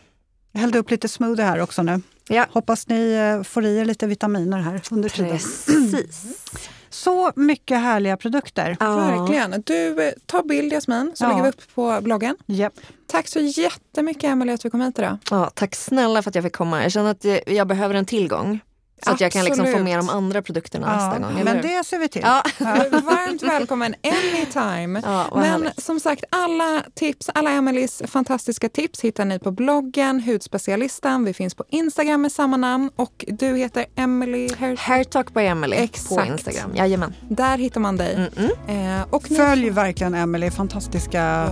[0.57, 2.01] Jag hällde upp lite smoothie här också nu.
[2.29, 2.47] Ja.
[2.53, 5.31] Hoppas ni eh, får i er lite vitaminer här under tiden.
[5.31, 6.27] Precis.
[6.91, 8.77] Så mycket härliga produkter.
[8.81, 8.97] Ja.
[8.97, 9.63] Verkligen.
[9.67, 11.29] Du, eh, ta bild Jasmin, så Ja.
[11.29, 12.37] lägger vi upp på bloggen.
[12.47, 12.73] Japp.
[13.07, 15.19] Tack så jättemycket Emelie att du kom hit idag.
[15.31, 16.83] Ja, tack snälla för att jag fick komma.
[16.83, 18.61] Jag känner att jag behöver en tillgång.
[19.05, 21.45] Så att jag kan liksom få med de andra produkterna nästa gång.
[21.45, 22.23] men det ser vi till.
[22.25, 22.43] Ja.
[22.91, 25.03] Varmt välkommen anytime.
[25.05, 25.83] Ja, Men härligt.
[25.83, 31.25] som sagt, alla tips, alla Emelies fantastiska tips hittar ni på bloggen Hudspecialisten.
[31.25, 35.41] Vi finns på Instagram med samma namn och du heter Emily Her- Hair Talk by
[35.41, 36.29] Emily på Exakt.
[36.31, 36.75] Instagram.
[36.77, 37.15] Jajamän.
[37.29, 38.15] Där hittar man dig.
[38.15, 38.29] Mm
[38.67, 39.01] -mm.
[39.01, 41.49] Eh, och ni- Följ verkligen Emelie, fantastiska.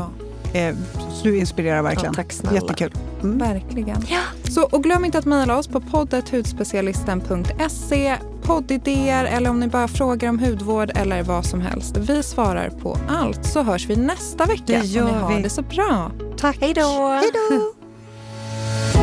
[0.52, 0.74] Eh,
[1.22, 2.12] du inspirerar verkligen.
[2.12, 2.54] Ja, tack snälla.
[2.54, 2.92] Jättekul.
[3.22, 3.38] Mm.
[3.38, 4.04] verkligen.
[4.08, 4.20] Ja.
[4.50, 10.28] Så, och glöm inte att mejla oss på poddet.hudspecialisten.se poddidéer eller om ni bara frågar
[10.28, 11.96] om hudvård eller vad som helst.
[11.96, 14.62] Vi svarar på allt så hörs vi nästa vecka.
[14.66, 15.42] Det gör och ni har vi.
[15.42, 16.10] det så bra.
[16.38, 16.56] Tack.
[16.60, 17.08] Hej då!
[17.08, 17.72] Hej då!